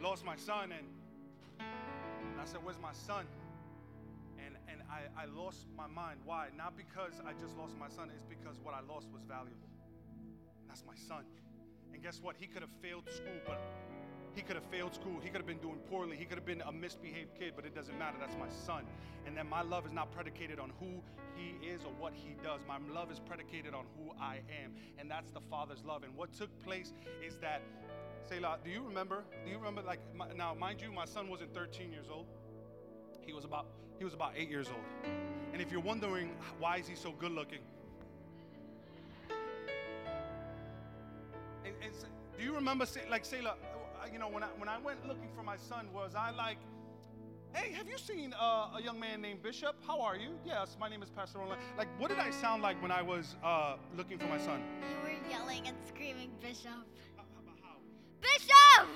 Lost 0.00 0.24
my 0.24 0.36
son, 0.36 0.72
and, 0.72 0.86
I 2.40 2.44
said, 2.44 2.60
Where's 2.62 2.78
my 2.80 2.92
son? 2.92 3.24
And, 4.44 4.54
and 4.68 4.82
I, 4.90 5.08
I 5.20 5.26
lost 5.26 5.66
my 5.76 5.86
mind. 5.86 6.20
Why? 6.24 6.48
Not 6.56 6.76
because 6.76 7.20
I 7.26 7.32
just 7.40 7.56
lost 7.56 7.74
my 7.78 7.88
son, 7.88 8.10
it's 8.14 8.24
because 8.28 8.56
what 8.62 8.74
I 8.74 8.80
lost 8.92 9.08
was 9.12 9.22
valuable. 9.22 9.68
That's 10.68 10.84
my 10.86 10.94
son. 10.94 11.24
And 11.92 12.02
guess 12.02 12.20
what? 12.22 12.36
He 12.38 12.46
could 12.46 12.62
have 12.62 12.70
failed 12.82 13.08
school, 13.10 13.40
but 13.46 13.60
he 14.36 14.42
could 14.42 14.56
have 14.56 14.66
failed 14.66 14.94
school. 14.94 15.18
He 15.22 15.30
could 15.30 15.38
have 15.38 15.46
been 15.46 15.64
doing 15.64 15.78
poorly. 15.88 16.14
He 16.14 16.26
could 16.26 16.36
have 16.36 16.44
been 16.44 16.60
a 16.60 16.70
misbehaved 16.70 17.34
kid, 17.38 17.54
but 17.56 17.64
it 17.64 17.74
doesn't 17.74 17.98
matter. 17.98 18.18
That's 18.20 18.36
my 18.38 18.50
son. 18.66 18.84
And 19.26 19.34
then 19.34 19.48
my 19.48 19.62
love 19.62 19.86
is 19.86 19.92
not 19.92 20.12
predicated 20.12 20.58
on 20.60 20.72
who 20.78 21.00
he 21.34 21.56
is 21.66 21.84
or 21.84 21.92
what 21.98 22.12
he 22.14 22.36
does. 22.44 22.60
My 22.68 22.76
love 22.92 23.10
is 23.10 23.18
predicated 23.18 23.72
on 23.72 23.86
who 23.96 24.12
I 24.20 24.42
am. 24.62 24.74
And 24.98 25.10
that's 25.10 25.30
the 25.30 25.40
Father's 25.50 25.82
love. 25.84 26.02
And 26.02 26.14
what 26.14 26.34
took 26.34 26.50
place 26.62 26.92
is 27.26 27.38
that, 27.38 27.62
Selah, 28.28 28.58
do 28.64 28.70
you 28.70 28.82
remember? 28.82 29.24
Do 29.44 29.50
you 29.50 29.56
remember, 29.56 29.82
like, 29.82 30.00
my, 30.14 30.26
now, 30.36 30.54
mind 30.54 30.80
you, 30.80 30.90
my 30.90 31.04
son 31.04 31.28
wasn't 31.28 31.54
13 31.54 31.92
years 31.92 32.06
old. 32.12 32.26
He 33.20 33.32
was 33.32 33.44
about 33.44 33.66
he 33.98 34.04
was 34.04 34.14
about 34.14 34.32
eight 34.36 34.50
years 34.50 34.68
old. 34.68 35.12
And 35.52 35.62
if 35.62 35.72
you're 35.72 35.80
wondering 35.80 36.30
why 36.58 36.76
is 36.76 36.86
he 36.86 36.94
so 36.94 37.12
good 37.12 37.32
looking, 37.32 37.60
and, 41.64 41.74
and 41.82 41.92
do 42.38 42.44
you 42.44 42.54
remember 42.54 42.84
like 43.10 43.24
Selah, 43.24 43.54
you 44.12 44.18
know 44.18 44.28
when 44.28 44.42
I 44.42 44.48
when 44.58 44.68
I 44.68 44.78
went 44.78 45.06
looking 45.08 45.30
for 45.34 45.42
my 45.42 45.56
son, 45.56 45.88
was 45.92 46.14
I 46.14 46.30
like, 46.30 46.58
hey, 47.54 47.72
have 47.72 47.88
you 47.88 47.98
seen 47.98 48.34
uh, 48.34 48.76
a 48.76 48.82
young 48.84 49.00
man 49.00 49.22
named 49.22 49.42
Bishop? 49.42 49.76
How 49.86 50.00
are 50.00 50.16
you? 50.16 50.38
Yes, 50.44 50.76
my 50.78 50.88
name 50.88 51.02
is 51.02 51.10
Pastor 51.10 51.38
Roland. 51.38 51.60
Like, 51.78 51.88
what 51.98 52.08
did 52.08 52.18
I 52.18 52.30
sound 52.30 52.62
like 52.62 52.80
when 52.82 52.92
I 52.92 53.02
was 53.02 53.34
uh, 53.42 53.76
looking 53.96 54.18
for 54.18 54.26
my 54.26 54.38
son? 54.38 54.62
You 54.90 54.96
were 55.02 55.30
yelling 55.30 55.66
and 55.66 55.76
screaming, 55.88 56.30
Bishop. 56.40 56.86
Bishop! 58.20 58.88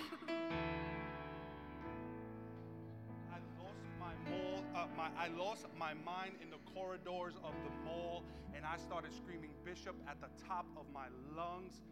I 3.31 3.39
lost 3.59 3.85
my 3.99 4.15
mall, 4.31 4.65
uh, 4.75 4.87
my, 4.97 5.09
I 5.19 5.29
lost 5.39 5.67
my 5.79 5.95
mind 5.95 6.35
in 6.43 6.51
the 6.51 6.59
corridors 6.75 7.35
of 7.45 7.53
the 7.65 7.71
mall, 7.85 8.25
and 8.55 8.65
I 8.65 8.77
started 8.77 9.13
screaming 9.15 9.51
Bishop 9.65 9.97
at 10.09 10.21
the 10.21 10.29
top 10.47 10.67
of 10.77 10.85
my 10.93 11.07
lungs. 11.37 11.83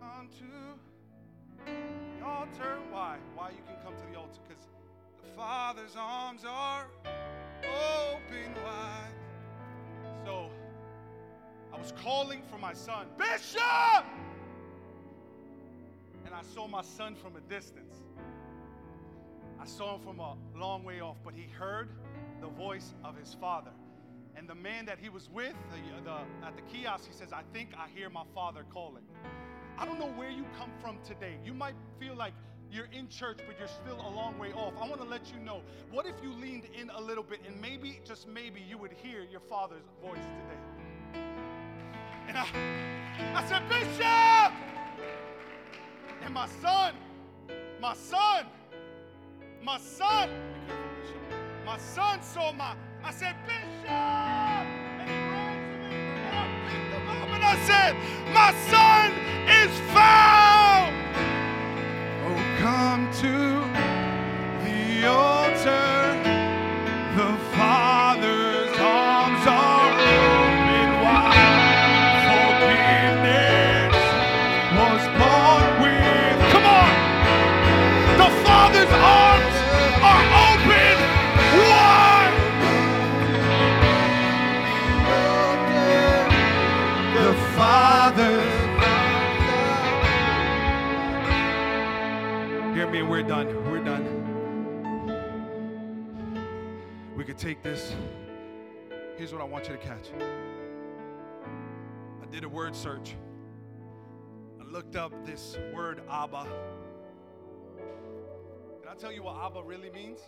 Come 0.00 0.28
to 0.38 0.44
the 1.66 2.24
altar. 2.24 2.78
Why? 2.90 3.18
Why 3.34 3.50
you 3.50 3.62
can 3.66 3.76
come 3.84 3.94
to 3.94 4.12
the 4.12 4.18
altar? 4.18 4.40
Because 4.48 4.66
the 5.22 5.28
Father's 5.36 5.96
arms 5.98 6.44
are 6.48 6.86
open 7.62 8.54
wide. 8.64 9.14
So 10.24 10.50
I 11.72 11.78
was 11.78 11.92
calling 12.02 12.42
for 12.50 12.58
my 12.58 12.72
son, 12.72 13.06
Bishop! 13.18 14.04
And 16.24 16.34
I 16.34 16.42
saw 16.54 16.66
my 16.66 16.82
son 16.82 17.14
from 17.14 17.36
a 17.36 17.40
distance. 17.40 17.96
I 19.60 19.66
saw 19.66 19.96
him 19.96 20.02
from 20.02 20.20
a 20.20 20.36
long 20.56 20.84
way 20.84 21.00
off, 21.00 21.16
but 21.24 21.34
he 21.34 21.46
heard 21.52 21.90
the 22.40 22.48
voice 22.48 22.94
of 23.04 23.16
his 23.16 23.34
father. 23.34 23.72
And 24.36 24.48
the 24.48 24.54
man 24.54 24.86
that 24.86 24.98
he 24.98 25.08
was 25.08 25.28
with 25.28 25.54
the, 25.70 26.02
the, 26.02 26.46
at 26.46 26.56
the 26.56 26.62
kiosk, 26.62 27.06
he 27.06 27.12
says, 27.12 27.32
I 27.32 27.42
think 27.52 27.70
I 27.76 27.88
hear 27.94 28.08
my 28.08 28.22
father 28.34 28.64
calling. 28.72 29.02
I 29.76 29.84
don't 29.84 29.98
know 29.98 30.12
where 30.16 30.30
you 30.30 30.44
come 30.58 30.70
from 30.80 30.98
today. 31.06 31.36
You 31.44 31.52
might 31.52 31.74
feel 31.98 32.14
like 32.14 32.32
you're 32.72 32.88
in 32.92 33.08
church, 33.08 33.38
but 33.46 33.58
you're 33.58 33.68
still 33.68 34.00
a 34.00 34.10
long 34.14 34.38
way 34.38 34.52
off. 34.52 34.74
I 34.80 34.88
want 34.88 35.00
to 35.02 35.06
let 35.06 35.32
you 35.32 35.40
know 35.40 35.62
what 35.90 36.06
if 36.06 36.14
you 36.22 36.32
leaned 36.32 36.64
in 36.78 36.88
a 36.90 37.00
little 37.00 37.24
bit 37.24 37.40
and 37.46 37.60
maybe, 37.60 38.00
just 38.04 38.28
maybe, 38.28 38.60
you 38.66 38.78
would 38.78 38.92
hear 38.92 39.26
your 39.30 39.40
father's 39.40 39.84
voice 40.00 40.18
today? 40.18 41.22
And 42.28 42.38
I, 42.38 42.46
I 43.34 43.44
said, 43.48 43.68
Bishop! 43.68 44.79
And 46.22 46.34
my 46.34 46.46
son, 46.46 46.94
my 47.80 47.94
son, 47.94 48.46
my 49.62 49.78
son. 49.78 50.30
My 51.66 51.78
son 51.78 52.20
saw 52.22 52.52
my, 52.52 52.74
I 53.04 53.12
said, 53.12 53.36
Bishop! 53.46 53.88
And 53.88 55.08
he 55.08 55.14
ran 55.14 55.56
to 55.70 55.78
me, 55.78 55.94
and 56.26 56.36
I 56.36 56.44
picked 56.68 56.92
him 56.94 57.08
up, 57.08 57.28
and 57.28 57.44
I 57.44 57.56
said, 57.64 57.94
My 58.34 58.52
son 58.68 59.12
is 59.48 59.72
found! 59.94 60.92
Oh, 62.26 62.40
come 62.58 63.02
to 63.20 63.34
the 64.64 65.06
altar. 65.06 65.29
Take 97.40 97.62
this. 97.62 97.94
Here's 99.16 99.32
what 99.32 99.40
I 99.40 99.44
want 99.44 99.66
you 99.66 99.72
to 99.72 99.78
catch. 99.78 100.10
I 102.22 102.26
did 102.26 102.44
a 102.44 102.48
word 102.48 102.76
search. 102.76 103.16
I 104.60 104.64
looked 104.70 104.94
up 104.94 105.10
this 105.24 105.56
word 105.72 106.02
Abba. 106.10 106.46
Can 108.82 108.90
I 108.90 108.94
tell 108.94 109.10
you 109.10 109.22
what 109.22 109.36
Abba 109.42 109.62
really 109.62 109.88
means? 109.88 110.20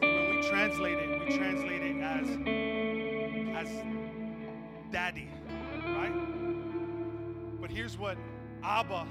See, 0.00 0.06
when 0.08 0.36
we 0.36 0.42
translate 0.42 0.98
it, 0.98 1.20
we 1.20 1.36
translate 1.36 1.82
it 1.82 2.02
as 2.02 2.26
as 3.56 3.68
daddy, 4.90 5.28
right? 5.84 7.60
But 7.60 7.70
here's 7.70 7.96
what 7.96 8.18
Abba 8.64 9.06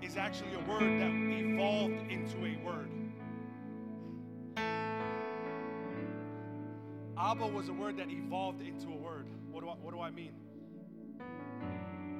is 0.00 0.16
actually 0.16 0.54
a 0.54 0.60
word 0.70 0.80
that 0.80 1.10
evolved 1.12 2.10
into 2.10 2.38
a 2.46 2.56
word. 2.64 2.88
Abba 7.34 7.48
was 7.48 7.68
a 7.68 7.72
word 7.72 7.96
that 7.96 8.08
evolved 8.10 8.62
into 8.62 8.86
a 8.92 8.96
word. 8.96 9.26
What 9.50 9.64
do 9.64 9.68
I, 9.68 9.72
what 9.72 9.92
do 9.92 10.00
I 10.00 10.08
mean? 10.12 10.30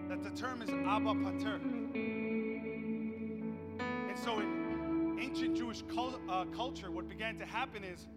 That 0.09 0.24
the 0.24 0.31
term 0.31 0.61
is 0.61 0.70
Abba 0.70 1.14
Pater. 1.14 1.61
And 4.09 4.18
so 4.24 4.40
in 4.40 5.16
ancient 5.20 5.57
Jewish 5.57 5.83
cul- 5.83 6.20
uh, 6.29 6.46
culture, 6.46 6.90
what 6.90 7.09
began 7.09 7.38
to 7.38 7.44
happen 7.44 7.85
is 7.85 8.09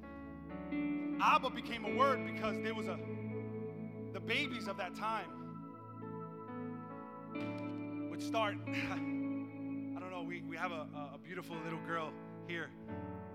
Abba 1.22 1.52
became 1.52 1.86
a 1.86 1.96
word 1.96 2.26
because 2.26 2.56
there 2.64 2.74
was 2.74 2.88
a, 2.88 2.98
the 4.14 4.20
babies 4.20 4.68
of 4.68 4.78
that 4.78 4.96
time 4.96 5.30
would 8.10 8.24
start, 8.24 8.56
I 8.68 10.00
don't 10.00 10.10
know, 10.10 10.24
we, 10.28 10.42
we 10.42 10.58
have 10.58 10.72
a- 10.72 10.88
a 11.14 11.20
beautiful 11.24 11.58
little 11.64 11.80
girl 11.86 12.12
here 12.48 12.72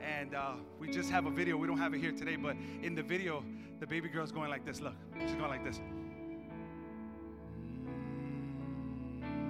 and 0.03 0.35
uh, 0.35 0.53
we 0.79 0.91
just 0.91 1.11
have 1.11 1.27
a 1.27 1.31
video. 1.31 1.57
We 1.57 1.67
don't 1.67 1.79
have 1.79 1.95
it 1.95 2.01
here 2.01 2.13
today, 2.13 2.37
but 2.37 2.57
in 2.83 2.95
the 2.95 3.03
video, 3.03 3.45
the 3.81 3.87
baby 3.87 4.09
girl's 4.09 4.33
going 4.33 4.51
like 4.51 4.65
this. 4.65 4.81
Look, 4.81 4.95
she's 5.21 5.35
going 5.35 5.51
like 5.51 5.65
this. 5.65 5.81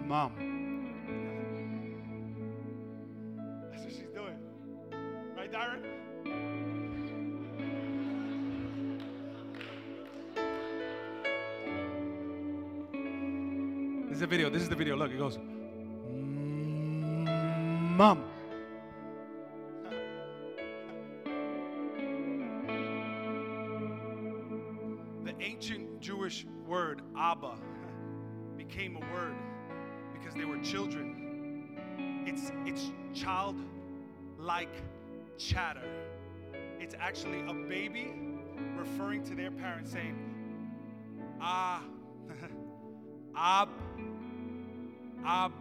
Mom. 0.06 0.32
That's 3.70 3.84
what 3.84 3.92
she's 3.92 4.10
doing. 4.14 4.36
Right, 5.36 5.50
Darren? 5.50 5.82
This 14.08 14.16
is 14.16 14.20
the 14.20 14.26
video. 14.26 14.50
This 14.50 14.62
is 14.62 14.68
the 14.68 14.76
video. 14.76 14.96
Look, 14.96 15.10
it 15.12 15.18
goes. 15.18 15.38
Mom. 17.96 18.31
Because 30.32 30.38
they 30.38 30.44
were 30.44 30.62
children. 30.62 31.76
It's 32.26 32.52
it's 32.64 32.90
child-like 33.14 34.68
chatter. 35.38 35.88
It's 36.80 36.94
actually 36.98 37.40
a 37.48 37.54
baby 37.54 38.12
referring 38.76 39.22
to 39.24 39.34
their 39.34 39.50
parents 39.50 39.92
saying, 39.92 40.16
Ah, 41.40 41.82
Ab, 43.34 43.68
Ab, 45.22 45.52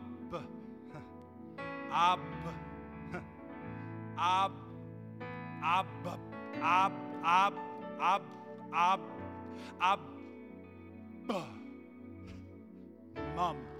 Ab, 4.18 4.50
Ab, 5.64 5.90
Ab, 6.62 6.94
Ab, 6.94 6.94
Ab, 7.24 7.54
Ab, 8.02 8.22
Ab, 8.74 9.00
Ab, 9.82 10.00
Mum. 13.36 13.71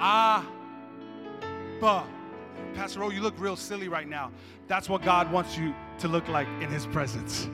Ah, 0.00 0.46
Ba. 1.80 2.04
Pastor 2.74 3.02
O, 3.02 3.10
you 3.10 3.20
look 3.20 3.34
real 3.38 3.56
silly 3.56 3.88
right 3.88 4.08
now. 4.08 4.30
That's 4.66 4.88
what 4.88 5.02
God 5.02 5.32
wants 5.32 5.56
you 5.56 5.74
to 5.98 6.08
look 6.08 6.28
like 6.28 6.46
in 6.60 6.68
His 6.70 6.86
presence. 6.86 7.48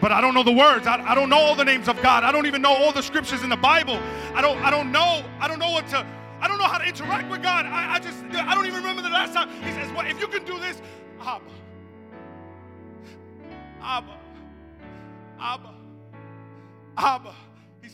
But 0.00 0.12
I 0.12 0.20
don't 0.22 0.32
know 0.32 0.42
the 0.42 0.52
words. 0.52 0.86
I, 0.86 1.02
I 1.06 1.14
don't 1.14 1.28
know 1.28 1.36
all 1.36 1.54
the 1.54 1.64
names 1.64 1.88
of 1.88 2.00
God. 2.00 2.24
I 2.24 2.32
don't 2.32 2.46
even 2.46 2.62
know 2.62 2.72
all 2.72 2.92
the 2.92 3.02
scriptures 3.02 3.42
in 3.42 3.50
the 3.50 3.56
Bible. 3.56 4.00
I 4.34 4.40
don't. 4.40 4.56
I 4.58 4.70
don't 4.70 4.90
know. 4.90 5.22
I 5.38 5.46
don't 5.46 5.58
know 5.58 5.70
what 5.70 5.86
to. 5.88 6.06
I 6.40 6.48
don't 6.48 6.56
know 6.56 6.64
how 6.64 6.78
to 6.78 6.86
interact 6.86 7.30
with 7.30 7.42
God. 7.42 7.66
I, 7.66 7.96
I 7.96 7.98
just. 7.98 8.24
I 8.32 8.54
don't 8.54 8.66
even 8.66 8.78
remember 8.78 9.02
the 9.02 9.10
last 9.10 9.34
time 9.34 9.50
He 9.62 9.72
says, 9.72 9.92
"Well, 9.92 10.06
if 10.06 10.18
you 10.18 10.26
can 10.28 10.44
do 10.46 10.58
this, 10.58 10.80
Abba, 11.20 11.44
Abba, 13.82 14.16
Abba, 15.38 15.74
Abba." 16.96 17.34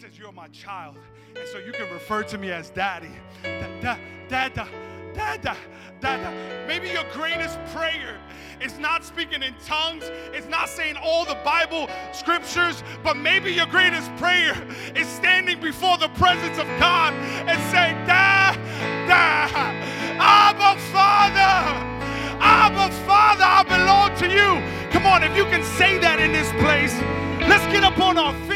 Says, 0.01 0.19
You're 0.19 0.33
my 0.33 0.49
child. 0.49 0.97
And 1.35 1.49
so 1.49 1.59
you 1.59 1.73
can 1.73 1.91
refer 1.91 2.23
to 2.25 2.37
me 2.37 2.51
as 2.51 2.69
daddy. 2.69 3.09
Da, 3.43 3.81
da, 3.81 3.97
dada, 4.29 4.69
dada, 5.15 5.57
dada. 6.01 6.67
Maybe 6.69 6.91
your 6.91 7.05
greatest 7.13 7.59
prayer 7.75 8.19
is 8.61 8.79
not 8.79 9.05
speaking 9.05 9.43
in 9.43 9.55
tongues, 9.65 10.05
it's 10.35 10.49
not 10.49 10.69
saying 10.69 10.97
all 11.03 11.25
the 11.25 11.39
Bible 11.45 11.89
scriptures, 12.13 12.83
but 13.03 13.17
maybe 13.17 13.53
your 13.53 13.67
greatest 13.67 14.15
prayer 14.17 14.55
is 14.95 15.07
standing 15.07 15.61
before 15.61 15.97
the 15.97 16.09
presence 16.11 16.59
of 16.59 16.67
God 16.79 17.15
and 17.15 17.59
saying, 17.73 17.97
da, 18.07 18.55
Abba 20.19 20.79
Father. 20.93 21.87
Abba, 22.39 22.95
Father, 23.07 23.45
I 23.45 23.63
belong 23.63 24.15
to 24.19 24.29
you. 24.29 24.91
Come 24.91 25.07
on, 25.07 25.23
if 25.23 25.35
you 25.35 25.45
can 25.45 25.63
say 25.63 25.99
that 25.99 26.21
in 26.21 26.33
this 26.33 26.51
place, 26.61 26.93
let's 27.49 27.65
get 27.73 27.83
up 27.83 27.99
on 27.99 28.19
our 28.19 28.35
feet. 28.47 28.56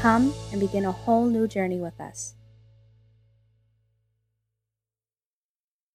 Come 0.00 0.32
and 0.50 0.58
begin 0.58 0.86
a 0.86 0.92
whole 0.92 1.26
new 1.26 1.46
journey 1.46 1.76
with 1.76 2.00
us. 2.00 2.32